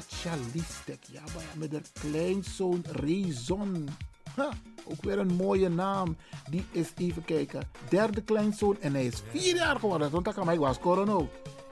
[0.00, 0.98] Socialistek.
[1.10, 1.22] Ja,
[1.56, 3.88] met de kleinzoon Rezon.
[4.34, 4.48] Ha,
[4.84, 6.16] ook weer een mooie naam.
[6.50, 8.76] Die is, even kijken, derde kleinzoon.
[8.80, 10.10] En hij is vier jaar geworden.
[10.10, 11.26] Want dat kan mij was corona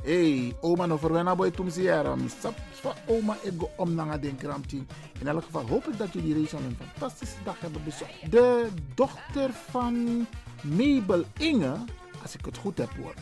[0.04, 2.16] Hey, oma no verwenna boy tum siera.
[2.40, 4.88] Sap van oma ego om na den kramtien.
[5.20, 8.30] In elk geval hoop ik dat jullie Rezon een fantastische dag hebben bezocht.
[8.30, 10.26] De dochter van
[10.62, 11.76] Mabel Inge,
[12.22, 13.14] als ik het goed heb hoor.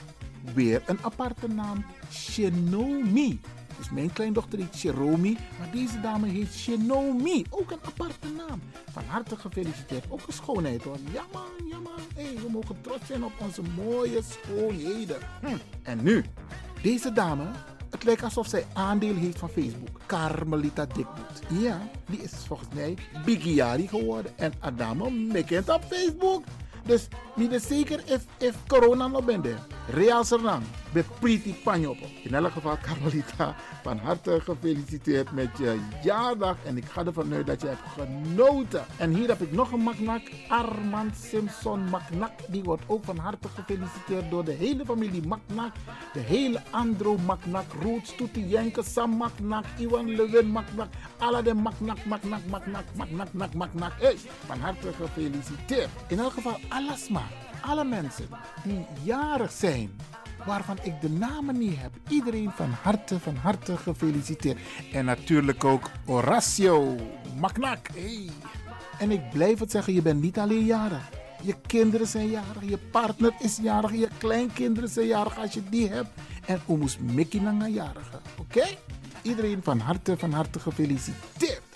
[0.55, 1.85] Weer een aparte naam.
[2.11, 3.41] Shinomi.
[3.79, 7.45] Dus mijn kleindochter heet Shiromi, maar deze dame heet Shinomi.
[7.51, 8.61] Ook een aparte naam.
[8.93, 10.05] Van harte gefeliciteerd.
[10.09, 10.97] Ook een schoonheid hoor.
[11.13, 12.01] Ja man, ja man.
[12.15, 15.17] We mogen trots zijn op onze mooie schoonheden.
[15.41, 15.57] Hm.
[15.83, 16.25] En nu,
[16.83, 17.45] deze dame,
[17.91, 20.01] het lijkt alsof zij aandeel heeft van Facebook.
[20.07, 21.61] Carmelita Dikboet.
[21.61, 24.39] Ja, die is volgens mij Bigiari geworden.
[24.39, 26.45] En Adame bekend op Facebook.
[26.89, 28.01] Dus niet is zeker
[28.39, 29.47] if, corona nog bent.
[29.89, 30.63] Real Sernang,
[30.93, 32.07] bij Pretty Panjopo.
[32.23, 36.57] In elk geval, Carmelita, van harte gefeliciteerd met je jaardag.
[36.65, 38.85] En ik ga ervan uit dat je hebt genoten.
[38.97, 42.33] En hier heb ik nog een maknak, Armand Simpson Maknak.
[42.49, 45.73] Die wordt ook van harte gefeliciteerd door de hele familie Maknak.
[46.13, 50.89] De hele Andro Maknak, Roots, Toetie Jenke, Sam Maknak, Iwan Lewin Maknak.
[51.45, 53.93] De Maknak, Maknak, Maknak, Maknak, Maknak, Maknak.
[54.01, 54.17] Hey,
[54.47, 55.89] van harte gefeliciteerd.
[56.09, 57.23] In elk geval, Alasma
[57.61, 58.29] alle mensen
[58.65, 59.91] die jarig zijn,
[60.47, 61.91] waarvan ik de namen niet heb.
[62.09, 64.59] Iedereen van harte, van harte gefeliciteerd.
[64.93, 66.97] En natuurlijk ook Horacio
[67.41, 67.89] Maknak.
[67.95, 68.31] Hey.
[68.99, 71.09] En ik blijf het zeggen, je bent niet alleen jarig.
[71.43, 75.89] Je kinderen zijn jarig, je partner is jarig, je kleinkinderen zijn jarig als je die
[75.89, 76.11] hebt.
[76.47, 78.19] En Omus Mickey Nanga jarige.
[78.39, 78.65] Oké?
[79.23, 81.68] Iedereen van harte, van harte gefeliciteerd.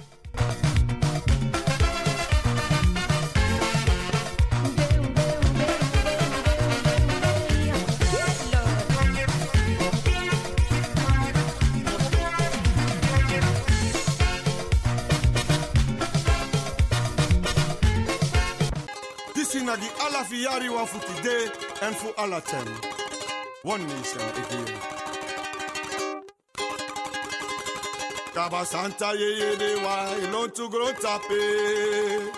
[21.82, 22.66] Today for all of them,
[23.62, 24.78] One nation again.
[28.34, 32.32] Kaba Santa ye ye de wa ilon tu gro tape.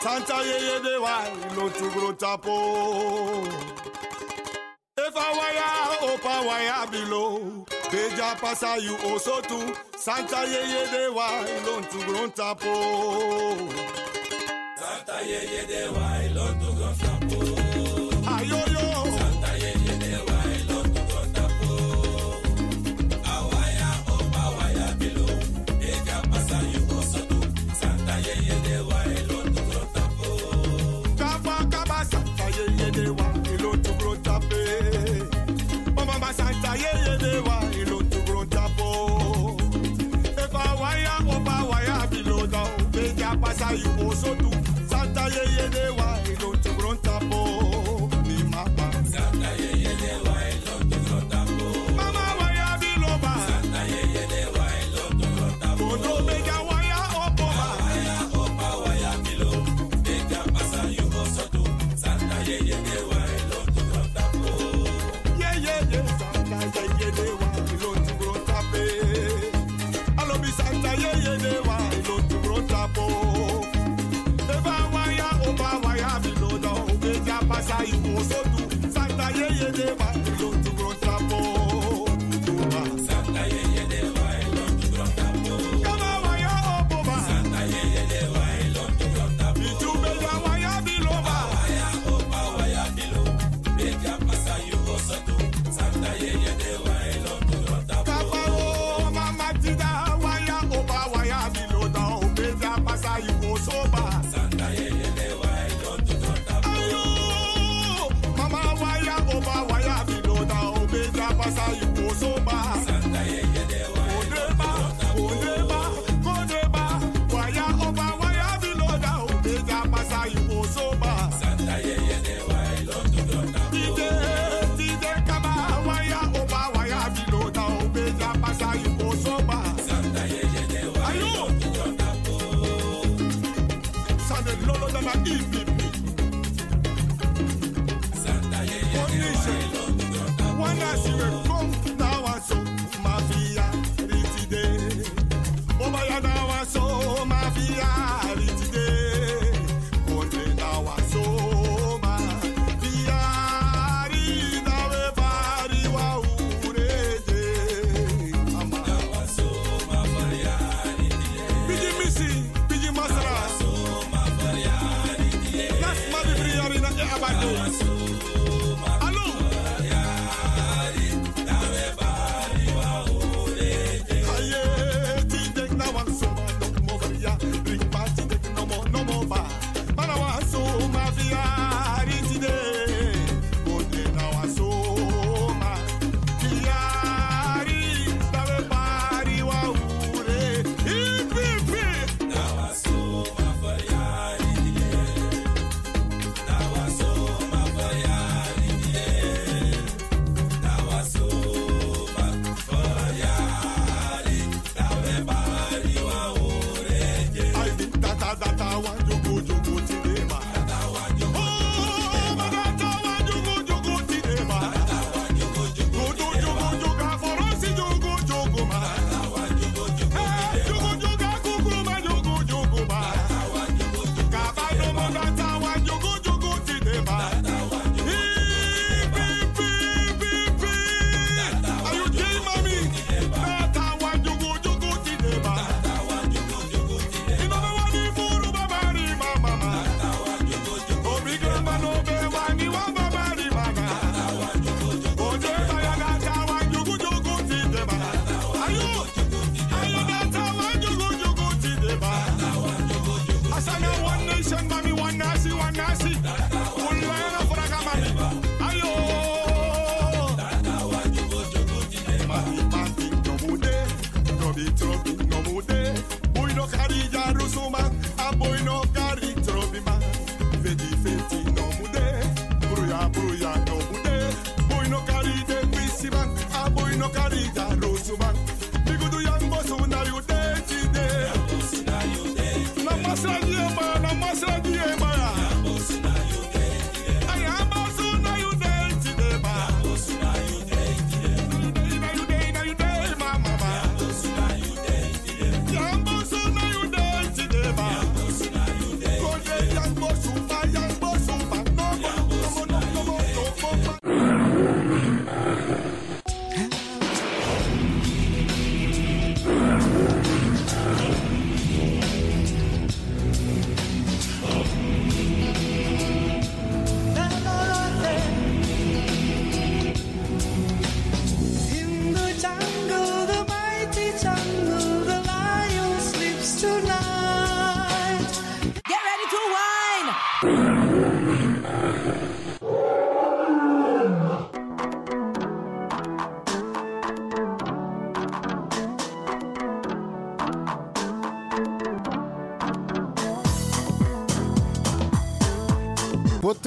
[0.00, 3.46] Santa ye ye de wa ilon tu gro tapo.
[4.98, 7.64] If I wire opa wire below.
[7.90, 9.74] Beja pasa you also too.
[9.96, 12.74] Santa ye ye de wa ilon tu gro tapo.
[14.76, 17.09] Santa ye ye de wa ilon tu gro tapo.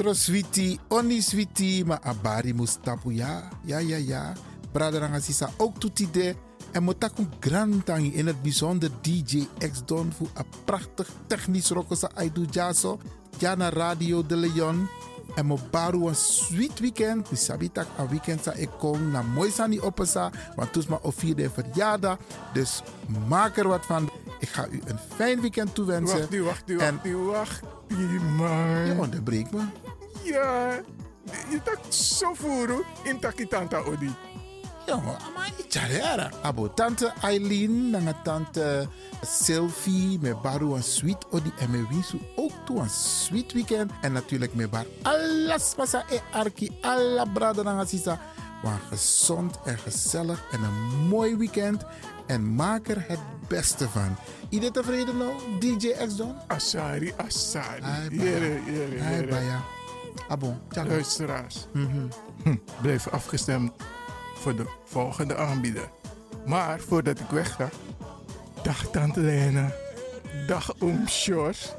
[0.04, 4.32] Botro switi, oni switi, ma abari mustapu ja, ja, ja, ja.
[4.72, 6.36] Braderanga sisa ook toetide.
[6.72, 12.44] En motakun grantangi in het bijzonder DJ X Don voor een prachtig technisch rokosa aidu
[12.50, 12.98] jaso.
[13.38, 14.88] Ja na Radio de Leon.
[15.34, 17.30] En mo baru een sweet weekend.
[17.30, 20.30] Mi sabi tak een weekend sa ik kom na mooi sani opesa.
[20.56, 22.18] Want toes ma of vierde verjaardag.
[22.52, 22.82] Dus
[23.28, 24.10] maak er wat van.
[24.38, 26.18] Ik ga u een fijn weekend toewensen.
[26.18, 27.62] Wacht, nu, wacht, nu, En- wacht, nu, wacht.
[27.88, 28.86] nu, man.
[28.86, 29.62] Je onderbreekt me.
[30.24, 30.80] Ja,
[31.50, 34.10] je tak zo voeren in takitanta odi.
[34.86, 34.96] Ja,
[35.34, 36.30] maar Charera.
[36.42, 38.88] Abo tante Eileen, nanga tante
[39.22, 43.90] Sylvie, me baru een sweet odi en me winsu ook toe een sweet weekend.
[44.00, 48.18] En natuurlijk me bar alles pasa e arki, alla brada nanga sisa.
[48.62, 51.84] Maar gezond en gezellig en een mooi weekend.
[52.26, 53.18] En maak er het
[53.48, 54.16] beste van.
[54.48, 56.34] Iedereen tevreden nou, DJ X Don?
[56.46, 57.82] Asari, Asari.
[57.82, 59.00] Ai, Jere, baya.
[59.00, 59.60] jere, Ai,
[60.28, 60.88] Abo, tjalo.
[60.88, 62.06] Luisteraars, Mhm.
[62.42, 63.72] hm, blijf afgestemd
[64.34, 65.90] voor de volgende aanbieder.
[66.46, 67.68] Maar voordat ik weg ga,
[68.62, 69.72] dag Tante Lena,
[70.46, 71.72] dag Oom Sjors.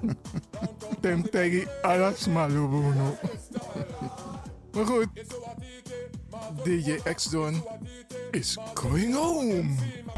[1.00, 3.16] Tem tegi alas malubuno.
[4.72, 5.06] Maar goed,
[6.64, 7.64] DJ X-Don
[8.30, 9.64] is going home.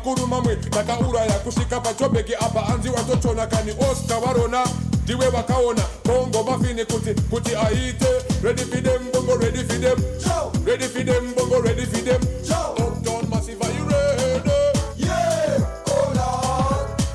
[0.03, 4.62] kurumamwe takauraya kusvika pachobheki apa anzi watotona kani osta varona
[5.07, 8.07] The way wakaona bongo mafini kuti kuti aite
[8.43, 10.51] Ready for them bongo ready for them Show.
[10.65, 12.75] Ready for them bongo ready for them Show.
[12.79, 14.51] Uptown massive are you ready?
[14.97, 15.59] Yeah,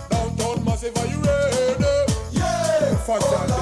[0.09, 2.13] Downtown massive are you ready?
[2.31, 3.58] Yeah, Fuck oh